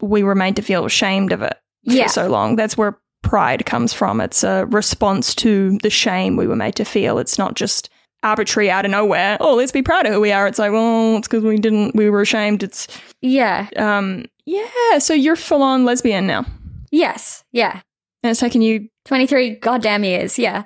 we 0.00 0.22
were 0.22 0.34
made 0.34 0.56
to 0.56 0.62
feel 0.62 0.86
ashamed 0.86 1.32
of 1.32 1.42
it 1.42 1.58
yeah. 1.82 2.04
for 2.04 2.08
so 2.08 2.28
long. 2.28 2.56
That's 2.56 2.78
where 2.78 2.98
pride 3.26 3.66
comes 3.66 3.92
from. 3.92 4.20
It's 4.20 4.44
a 4.44 4.66
response 4.66 5.34
to 5.36 5.78
the 5.82 5.90
shame 5.90 6.36
we 6.36 6.46
were 6.46 6.56
made 6.56 6.76
to 6.76 6.84
feel. 6.84 7.18
It's 7.18 7.38
not 7.38 7.54
just 7.54 7.90
arbitrary 8.22 8.70
out 8.70 8.84
of 8.84 8.90
nowhere. 8.90 9.36
Oh, 9.40 9.54
let's 9.54 9.72
be 9.72 9.82
proud 9.82 10.06
of 10.06 10.12
who 10.12 10.20
we 10.20 10.32
are. 10.32 10.46
It's 10.46 10.58
like, 10.58 10.72
well, 10.72 11.16
it's 11.16 11.28
because 11.28 11.44
we 11.44 11.58
didn't, 11.58 11.94
we 11.94 12.10
were 12.10 12.22
ashamed. 12.22 12.62
It's 12.62 12.88
yeah, 13.20 13.68
um, 13.76 14.24
yeah. 14.44 14.98
So 14.98 15.14
you're 15.14 15.36
full 15.36 15.62
on 15.62 15.84
lesbian 15.84 16.26
now. 16.26 16.46
Yes, 16.90 17.44
yeah. 17.52 17.80
And 18.22 18.30
it's 18.30 18.40
taken 18.40 18.62
you 18.62 18.88
twenty 19.04 19.26
three 19.26 19.56
goddamn 19.56 20.04
years. 20.04 20.38
Yeah. 20.38 20.64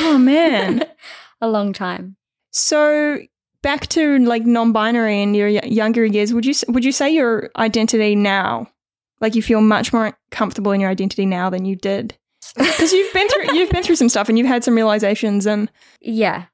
Oh 0.00 0.18
man, 0.18 0.84
a 1.40 1.48
long 1.48 1.72
time. 1.72 2.16
So 2.50 3.20
back 3.62 3.86
to 3.88 4.18
like 4.18 4.44
non-binary 4.44 5.22
in 5.22 5.34
your 5.34 5.48
younger 5.48 6.04
years, 6.04 6.34
would 6.34 6.44
you 6.44 6.54
would 6.68 6.84
you 6.84 6.92
say 6.92 7.10
your 7.10 7.50
identity 7.56 8.14
now, 8.14 8.68
like 9.24 9.34
you 9.34 9.42
feel 9.42 9.62
much 9.62 9.92
more 9.92 10.16
comfortable 10.30 10.70
in 10.72 10.80
your 10.80 10.90
identity 10.90 11.24
now 11.24 11.50
than 11.50 11.64
you 11.64 11.74
did? 11.76 12.16
Because 12.56 12.92
you've 12.92 13.12
been 13.12 13.28
through 13.28 13.54
you've 13.54 13.70
been 13.70 13.82
through 13.82 13.96
some 13.96 14.10
stuff 14.10 14.28
and 14.28 14.38
you've 14.38 14.46
had 14.46 14.62
some 14.62 14.74
realizations 14.74 15.46
and 15.46 15.72
yeah, 16.00 16.44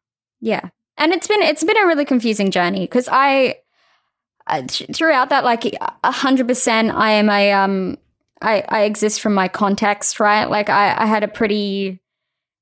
yeah. 0.40 0.68
And 0.96 1.12
it's 1.12 1.26
been 1.26 1.42
it's 1.42 1.64
been 1.64 1.76
a 1.76 1.86
really 1.86 2.04
confusing 2.04 2.50
journey 2.50 2.80
because 2.82 3.08
I 3.10 3.56
uh, 4.46 4.62
throughout 4.68 5.30
that 5.30 5.44
like 5.44 5.64
a 6.04 6.12
hundred 6.12 6.46
percent 6.46 6.92
I 6.92 7.10
am 7.12 7.28
a 7.28 7.52
um 7.52 7.98
I 8.40 8.64
I 8.68 8.82
exist 8.84 9.20
from 9.20 9.34
my 9.34 9.48
context 9.48 10.20
right 10.20 10.48
like 10.48 10.70
I 10.70 10.94
I 10.96 11.06
had 11.06 11.24
a 11.24 11.28
pretty 11.28 12.00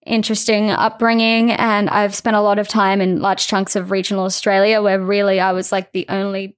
interesting 0.06 0.70
upbringing 0.70 1.52
and 1.52 1.90
I've 1.90 2.14
spent 2.14 2.36
a 2.36 2.40
lot 2.40 2.58
of 2.58 2.66
time 2.66 3.00
in 3.00 3.20
large 3.20 3.46
chunks 3.46 3.76
of 3.76 3.90
regional 3.90 4.24
Australia 4.24 4.80
where 4.82 4.98
really 4.98 5.38
I 5.38 5.52
was 5.52 5.70
like 5.70 5.92
the 5.92 6.06
only 6.08 6.57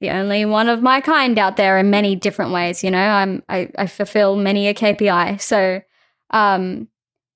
the 0.00 0.10
only 0.10 0.44
one 0.44 0.68
of 0.68 0.82
my 0.82 1.00
kind 1.00 1.38
out 1.38 1.56
there 1.56 1.78
in 1.78 1.90
many 1.90 2.16
different 2.16 2.52
ways 2.52 2.82
you 2.82 2.90
know 2.90 2.98
I'm 2.98 3.42
I, 3.48 3.70
I 3.76 3.86
fulfill 3.86 4.36
many 4.36 4.68
a 4.68 4.74
KPI 4.74 5.40
so 5.40 5.80
um 6.30 6.88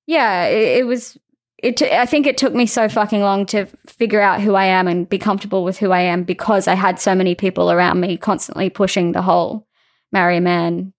yeah 0.06 0.44
it, 0.44 0.78
it 0.78 0.86
was 0.86 1.18
it 1.58 1.78
t- 1.78 1.90
I 1.90 2.04
think 2.04 2.26
it 2.26 2.36
took 2.36 2.52
me 2.54 2.66
so 2.66 2.88
fucking 2.88 3.20
long 3.20 3.46
to 3.46 3.66
figure 3.86 4.20
out 4.20 4.42
who 4.42 4.54
I 4.54 4.66
am 4.66 4.86
and 4.86 5.08
be 5.08 5.18
comfortable 5.18 5.64
with 5.64 5.78
who 5.78 5.92
I 5.92 6.00
am 6.00 6.24
because 6.24 6.68
I 6.68 6.74
had 6.74 7.00
so 7.00 7.14
many 7.14 7.34
people 7.34 7.70
around 7.70 8.00
me 8.00 8.18
constantly 8.18 8.68
pushing 8.68 9.12
the 9.12 9.22
whole 9.22 9.66
marry 10.12 10.36
a 10.36 10.40
man, 10.40 10.92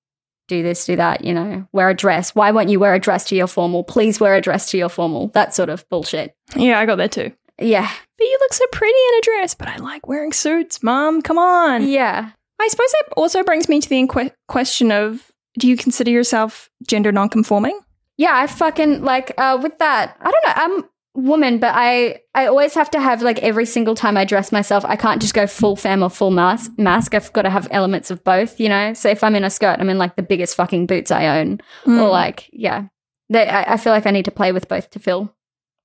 do 0.48 0.64
this, 0.64 0.86
do 0.86 0.96
that, 0.96 1.24
you 1.24 1.34
know, 1.34 1.68
wear 1.72 1.90
a 1.90 1.94
dress. 1.94 2.34
Why 2.34 2.52
won't 2.52 2.70
you 2.70 2.80
wear 2.80 2.96
a 2.96 3.00
dress 3.00 3.26
to 3.26 3.36
your 3.36 3.48
formal? 3.48 3.84
Please 3.84 4.20
wear 4.20 4.36
a 4.36 4.42
dress 4.42 4.70
to 4.72 4.78
your 4.78 4.90
formal. 4.90 5.30
That 5.30 5.54
sort 5.54 5.70
of 5.70 5.88
bullshit. 5.90 6.36
Yeah, 6.56 6.80
I 6.80 6.86
got 6.86 6.98
that 6.98 7.12
too. 7.12 7.32
Yeah. 7.60 7.90
But 8.18 8.26
you 8.26 8.38
look 8.42 8.54
so 8.54 8.66
pretty 8.72 8.98
in 9.10 9.18
a 9.20 9.22
dress, 9.22 9.54
but 9.54 9.68
I 9.68 9.78
like 9.78 10.08
wearing 10.08 10.34
suits, 10.34 10.84
mom. 10.84 11.22
Come 11.22 11.38
on. 11.38 11.88
Yeah. 11.88 12.32
I 12.60 12.68
suppose 12.68 12.92
that 12.92 13.14
also 13.18 13.44
brings 13.44 13.68
me 13.68 13.82
to 13.82 13.90
the 13.90 14.00
inque- 14.00 14.32
question 14.48 14.92
of 14.92 15.32
do 15.58 15.68
you 15.68 15.78
consider 15.78 16.12
yourself 16.12 16.70
gender 16.88 17.12
nonconforming? 17.12 17.80
yeah, 18.18 18.32
I 18.34 18.48
fucking 18.48 19.04
like 19.04 19.34
uh, 19.38 19.60
with 19.62 19.78
that. 19.80 20.18
I 20.22 20.32
don't 20.32 20.48
know. 20.48 20.54
I'm 20.56 20.90
woman, 21.26 21.60
but 21.60 21.74
I 21.76 22.22
I 22.34 22.48
always 22.48 22.74
have 22.74 22.90
to 22.92 23.00
have 23.00 23.22
like 23.22 23.40
every 23.40 23.66
single 23.66 23.96
time 23.96 24.18
I 24.18 24.26
dress 24.26 24.52
myself, 24.52 24.86
I 24.86 24.96
can't 24.96 25.22
just 25.22 25.34
go 25.34 25.48
full 25.48 25.76
femme 25.76 26.04
or 26.04 26.10
full 26.10 26.32
masc. 26.32 26.72
Masc. 26.78 27.14
I've 27.14 27.32
got 27.34 27.44
to 27.44 27.50
have 27.50 27.68
elements 27.72 28.12
of 28.12 28.24
both. 28.24 28.60
You 28.60 28.70
know. 28.70 28.94
So 28.94 29.10
if 29.10 29.24
I'm 29.24 29.36
in 29.36 29.44
a 29.44 29.50
skirt, 29.50 29.80
I'm 29.80 29.90
in 29.90 29.98
like 29.98 30.16
the 30.16 30.24
biggest 30.24 30.56
fucking 30.56 30.88
boots 30.88 31.12
I 31.12 31.40
own, 31.40 31.60
mm. 31.86 32.02
or 32.02 32.10
like 32.10 32.50
yeah, 32.54 32.88
they, 33.30 33.48
I, 33.48 33.74
I 33.74 33.78
feel 33.78 33.94
like 33.94 34.06
I 34.06 34.12
need 34.12 34.26
to 34.26 34.32
play 34.32 34.52
with 34.52 34.68
both 34.68 34.90
to 34.92 35.00
feel 35.00 35.34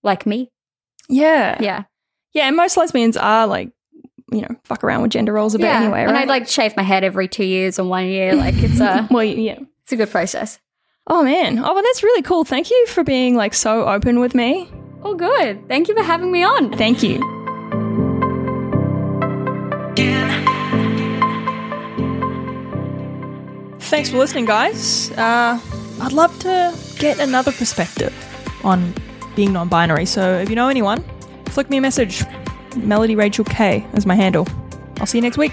like 0.02 0.26
me. 0.26 0.50
Yeah. 1.10 1.58
Yeah. 1.60 1.84
Yeah. 2.32 2.46
And 2.46 2.56
most 2.56 2.76
lesbians 2.76 3.16
are 3.16 3.46
like 3.46 3.70
you 4.32 4.42
know, 4.42 4.54
fuck 4.64 4.84
around 4.84 5.02
with 5.02 5.10
gender 5.10 5.32
roles 5.32 5.54
a 5.54 5.58
bit 5.58 5.64
yeah. 5.64 5.80
anyway, 5.80 6.00
right? 6.02 6.08
And 6.08 6.16
I'd 6.16 6.28
like 6.28 6.46
shave 6.46 6.76
my 6.76 6.84
head 6.84 7.02
every 7.02 7.26
two 7.26 7.44
years 7.44 7.78
or 7.78 7.84
one 7.84 8.06
year. 8.06 8.34
Like 8.34 8.54
it's 8.56 8.80
a 8.80 9.06
well, 9.10 9.24
yeah, 9.24 9.58
it's 9.82 9.92
a 9.92 9.96
good 9.96 10.10
process. 10.10 10.60
Oh 11.06 11.24
man. 11.24 11.58
Oh, 11.58 11.74
well, 11.74 11.82
that's 11.82 12.02
really 12.02 12.22
cool. 12.22 12.44
Thank 12.44 12.70
you 12.70 12.86
for 12.86 13.02
being 13.02 13.34
like 13.34 13.54
so 13.54 13.88
open 13.88 14.20
with 14.20 14.34
me. 14.34 14.70
Oh, 15.02 15.14
good. 15.14 15.66
Thank 15.66 15.88
you 15.88 15.94
for 15.94 16.02
having 16.02 16.30
me 16.30 16.44
on. 16.44 16.72
Thank 16.72 17.02
you. 17.02 17.18
Thanks 23.80 24.10
for 24.10 24.18
listening, 24.18 24.44
guys. 24.44 25.10
Uh, 25.12 25.58
I'd 26.00 26.12
love 26.12 26.38
to 26.40 26.76
get 26.98 27.18
another 27.18 27.50
perspective 27.50 28.14
on 28.62 28.94
being 29.40 29.54
non 29.54 29.68
binary. 29.68 30.04
So 30.04 30.34
if 30.38 30.50
you 30.50 30.54
know 30.54 30.68
anyone, 30.68 31.02
flick 31.46 31.70
me 31.70 31.78
a 31.78 31.80
message. 31.80 32.24
Melody 32.76 33.16
Rachel 33.16 33.44
K 33.44 33.86
is 33.94 34.04
my 34.04 34.14
handle. 34.14 34.46
I'll 34.98 35.06
see 35.06 35.16
you 35.16 35.22
next 35.22 35.38
week. 35.38 35.52